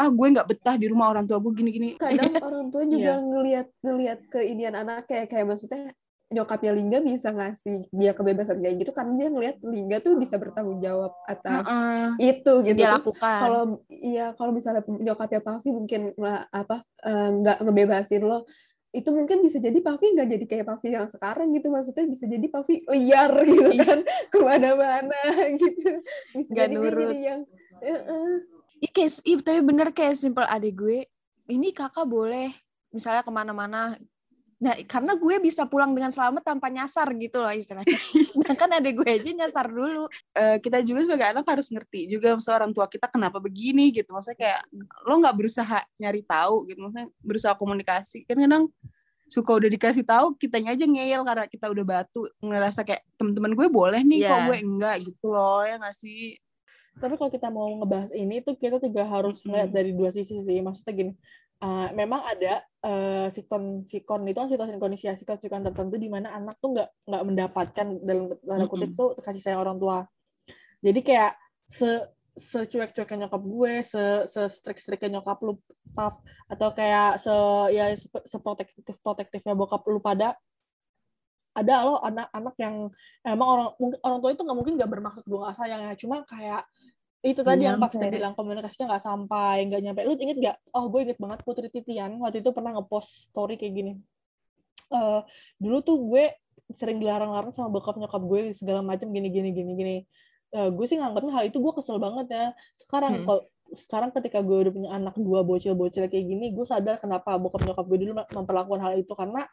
ah 0.00 0.08
gue 0.08 0.26
nggak 0.32 0.48
betah 0.48 0.76
di 0.80 0.86
rumah 0.88 1.12
orang 1.12 1.28
tua 1.30 1.38
gue 1.38 1.52
gini-gini. 1.54 1.88
Kadang 2.00 2.34
orang 2.50 2.66
tua 2.74 2.82
juga 2.82 3.14
yeah. 3.14 3.18
ngelihat 3.22 3.68
ngelihat 3.86 4.18
keinian 4.26 4.74
anak 4.74 5.06
kayak 5.06 5.30
kayak 5.30 5.46
maksudnya 5.46 5.94
nyokapnya 6.30 6.70
Lingga 6.70 7.02
bisa 7.02 7.34
ngasih 7.34 7.90
dia 7.90 8.14
kebebasan 8.14 8.62
kayak 8.62 8.86
gitu 8.86 8.94
karena 8.94 9.12
dia 9.18 9.28
ngelihat 9.34 9.56
Lingga 9.66 9.98
tuh 9.98 10.14
bisa 10.14 10.38
bertanggung 10.38 10.78
jawab 10.78 11.10
atas 11.26 11.66
uh 11.66 11.74
-uh. 11.74 12.08
itu 12.22 12.52
gitu 12.62 12.78
dia 12.78 12.94
lakukan 12.94 13.40
kalau 13.42 13.62
iya 13.90 14.26
kalau 14.38 14.54
misalnya 14.54 14.86
nyokapnya 14.86 15.42
Pavi 15.42 15.70
mungkin 15.74 16.14
apa 16.54 16.86
eh, 17.02 17.28
nggak 17.34 17.58
uh, 17.58 17.62
ngebebasin 17.66 18.22
lo 18.22 18.46
itu 18.90 19.10
mungkin 19.10 19.42
bisa 19.42 19.58
jadi 19.58 19.78
Pavi 19.82 20.06
nggak 20.14 20.28
jadi 20.30 20.44
kayak 20.46 20.66
Pavi 20.70 20.86
yang 20.94 21.10
sekarang 21.10 21.50
gitu 21.50 21.66
maksudnya 21.66 22.06
bisa 22.06 22.24
jadi 22.30 22.46
Pavi 22.46 22.74
liar 22.86 23.32
gitu 23.50 23.70
iya. 23.74 23.82
kan 23.82 24.00
ke 24.30 24.38
mana-mana 24.38 25.22
gitu 25.62 25.98
bisa 26.34 26.50
gak 26.54 26.66
jadi 26.70 26.74
nurut 26.78 27.18
yang 27.18 27.40
uh 27.82 27.90
-uh. 27.90 28.34
Iya, 28.80 28.90
kayak, 28.96 29.12
tapi 29.44 29.60
bener 29.60 29.88
kayak 29.92 30.16
simple 30.16 30.48
adik 30.48 30.80
gue, 30.80 31.04
ini 31.52 31.68
kakak 31.68 32.08
boleh 32.08 32.48
misalnya 32.88 33.20
ke 33.20 33.28
mana-mana 33.28 33.92
Nah, 34.60 34.76
karena 34.84 35.16
gue 35.16 35.36
bisa 35.40 35.64
pulang 35.64 35.96
dengan 35.96 36.12
selamat 36.12 36.44
tanpa 36.44 36.68
nyasar 36.68 37.08
gitu 37.16 37.40
loh 37.40 37.48
istilahnya. 37.48 37.96
Sedangkan 38.36 38.76
ada 38.76 38.90
gue 38.92 39.08
aja 39.08 39.30
nyasar 39.32 39.72
dulu. 39.72 40.04
Uh, 40.36 40.60
kita 40.60 40.84
juga 40.84 41.08
sebagai 41.08 41.32
anak 41.32 41.48
harus 41.48 41.72
ngerti 41.72 42.12
juga 42.12 42.36
maksudnya 42.36 42.56
orang 42.60 42.72
tua 42.76 42.84
kita 42.84 43.08
kenapa 43.08 43.40
begini 43.40 43.88
gitu. 43.88 44.12
Maksudnya 44.12 44.36
kayak 44.36 44.60
lo 45.08 45.16
nggak 45.16 45.36
berusaha 45.36 45.80
nyari 45.96 46.20
tahu 46.28 46.68
gitu. 46.68 46.78
Maksudnya 46.84 47.08
berusaha 47.24 47.54
komunikasi. 47.56 48.28
Kan 48.28 48.36
kadang 48.36 48.64
suka 49.30 49.50
udah 49.56 49.70
dikasih 49.70 50.04
tahu 50.04 50.34
kitanya 50.36 50.74
aja 50.74 50.84
ngeyel 50.84 51.22
karena 51.22 51.46
kita 51.46 51.70
udah 51.70 51.84
batu 51.86 52.26
ngerasa 52.42 52.82
kayak 52.82 53.06
teman-teman 53.14 53.54
gue 53.54 53.68
boleh 53.70 54.02
nih 54.02 54.26
yeah. 54.26 54.30
kok 54.34 54.38
iya. 54.42 54.46
gue 54.50 54.58
enggak 54.58 54.96
gitu 55.06 55.26
loh 55.30 55.62
ya 55.62 55.78
nggak 55.78 55.94
sih 55.94 56.34
tapi 56.98 57.14
kalau 57.14 57.30
kita 57.30 57.48
mau 57.48 57.70
ngebahas 57.78 58.10
ini 58.10 58.42
tuh 58.42 58.58
kita 58.58 58.82
juga 58.82 59.06
harus 59.06 59.46
ngeliat 59.46 59.70
dari 59.70 59.94
dua 59.94 60.10
sisi 60.10 60.34
sih 60.42 60.58
maksudnya 60.58 60.92
gini 60.98 61.12
uh, 61.60 61.88
memang 61.92 62.20
ada 62.24 62.64
uh, 62.84 63.28
sikon 63.28 63.84
sikon 63.84 64.24
itu 64.26 64.38
kan 64.40 64.48
situasi 64.48 64.80
kondisi 64.80 65.06
sikon 65.12 65.38
sikon 65.38 65.62
tertentu 65.64 65.96
di 66.00 66.08
mana 66.08 66.32
anak 66.34 66.56
tuh 66.58 66.74
nggak 66.74 66.88
nggak 67.06 67.22
mendapatkan 67.24 67.86
dalam 68.04 68.24
tanda 68.40 68.66
kutip 68.66 68.90
tuh 68.96 69.16
kasih 69.20 69.42
sayang 69.44 69.62
orang 69.62 69.76
tua. 69.76 70.04
Jadi 70.80 71.00
kayak 71.04 71.36
se 71.68 71.88
secuek-cueknya 72.40 73.26
nyokap 73.28 73.42
gue, 73.44 73.72
se 73.84 74.02
se 74.24 74.40
strik-striknya 74.48 75.20
nyokap 75.20 75.38
lu 75.44 75.60
puff 75.92 76.16
atau 76.48 76.72
kayak 76.72 77.20
se 77.20 77.34
ya 77.76 77.92
se 78.00 78.36
protektif 78.40 78.96
protektifnya 79.04 79.52
bokap 79.52 79.84
lu 79.90 80.00
pada 80.00 80.38
ada 81.50 81.82
lo 81.82 81.98
anak-anak 82.00 82.54
yang 82.62 82.74
emang 83.26 83.48
orang 83.50 83.68
orang 84.06 84.18
tua 84.22 84.30
itu 84.32 84.42
nggak 84.46 84.58
mungkin 84.58 84.74
nggak 84.78 84.90
bermaksud 84.90 85.24
gue 85.26 85.38
nggak 85.38 85.56
sayang 85.58 85.80
ya. 85.84 85.94
Cuma 85.98 86.22
kayak 86.24 86.62
itu 87.20 87.44
tadi 87.44 87.68
yang 87.68 87.76
Pak 87.76 88.00
bilang 88.08 88.32
komunikasinya 88.32 88.96
nggak 88.96 89.04
sampai 89.04 89.68
nggak 89.68 89.80
nyampe. 89.84 90.00
Lu 90.08 90.16
inget 90.16 90.40
nggak? 90.40 90.56
Oh 90.72 90.88
gue 90.88 91.04
inget 91.04 91.18
banget 91.20 91.44
Putri 91.44 91.68
Titian 91.68 92.16
waktu 92.16 92.40
itu 92.40 92.48
pernah 92.56 92.72
ngepost 92.80 93.28
story 93.28 93.60
kayak 93.60 93.74
gini. 93.76 93.92
Uh, 94.88 95.20
dulu 95.60 95.84
tuh 95.84 95.96
gue 96.08 96.32
sering 96.72 96.96
dilarang-larang 96.96 97.52
sama 97.52 97.68
bokap 97.68 98.00
nyokap 98.00 98.22
gue 98.24 98.56
segala 98.56 98.80
macam 98.80 99.12
gini 99.12 99.28
gini 99.28 99.52
gini 99.52 99.72
gini. 99.76 99.96
Uh, 100.50 100.72
gue 100.72 100.86
sih 100.88 100.96
nganggapnya 100.96 101.32
hal 101.36 101.44
itu 101.52 101.60
gue 101.60 101.72
kesel 101.76 102.00
banget 102.00 102.26
ya. 102.32 102.46
Sekarang 102.72 103.12
hmm. 103.20 103.24
kalau 103.28 103.42
sekarang 103.70 104.10
ketika 104.16 104.40
gue 104.40 104.56
udah 104.66 104.72
punya 104.72 104.90
anak 104.96 105.14
dua 105.20 105.44
bocil-bocil 105.44 106.08
kayak 106.08 106.24
gini 106.26 106.56
gue 106.56 106.64
sadar 106.64 106.98
kenapa 106.98 107.36
bokap 107.36 107.68
nyokap 107.68 107.84
gue 107.84 107.98
dulu 108.00 108.12
memperlakukan 108.32 108.80
hal 108.80 108.92
itu. 108.96 109.12
Karena 109.12 109.44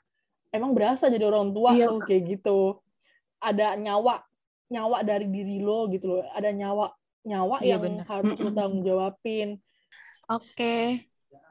emang 0.56 0.72
berasa 0.72 1.12
jadi 1.12 1.28
orang 1.28 1.52
tua 1.52 1.76
iya. 1.76 1.92
tuh 1.92 2.00
kayak 2.00 2.24
gitu. 2.32 2.80
Ada 3.44 3.76
nyawa 3.76 4.24
nyawa 4.72 5.04
dari 5.04 5.28
diri 5.28 5.60
lo 5.60 5.92
gitu 5.92 6.16
loh. 6.16 6.24
Ada 6.32 6.56
nyawa 6.56 6.96
nyawa 7.28 7.60
iya, 7.60 7.76
yang 7.76 7.82
bener. 7.84 8.06
harus 8.08 8.38
lo 8.40 8.52
tanggung 8.56 8.84
jawabin. 8.88 9.60
Oke, 10.28 10.44
okay. 10.56 10.84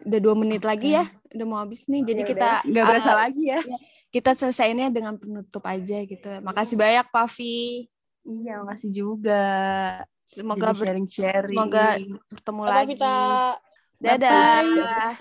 udah 0.05 0.21
dua 0.21 0.35
menit 0.37 0.65
lagi 0.65 0.97
ya, 0.97 1.05
udah 1.33 1.47
mau 1.49 1.61
habis 1.61 1.85
nih. 1.89 2.03
Jadi 2.05 2.23
ya 2.25 2.29
kita 2.29 2.49
nggak 2.65 2.85
uh, 2.85 2.89
berasa 2.89 3.13
lagi 3.17 3.43
ya. 3.45 3.61
ya. 3.61 3.79
Kita 4.13 4.31
selesainya 4.33 4.89
dengan 4.89 5.21
penutup 5.21 5.65
aja 5.69 5.99
gitu. 6.05 6.31
Makasih 6.41 6.77
banyak 6.77 7.07
Pavi. 7.13 7.89
Iya, 8.27 8.65
makasih 8.65 8.91
juga. 8.91 9.45
Semoga 10.27 10.75
sharing-sharing. 10.75 11.55
Semoga 11.55 12.01
bertemu 12.33 12.63
lagi. 12.67 12.93
Kita 12.99 13.15
Dadah. 13.97 14.61
Bye. 14.61 15.17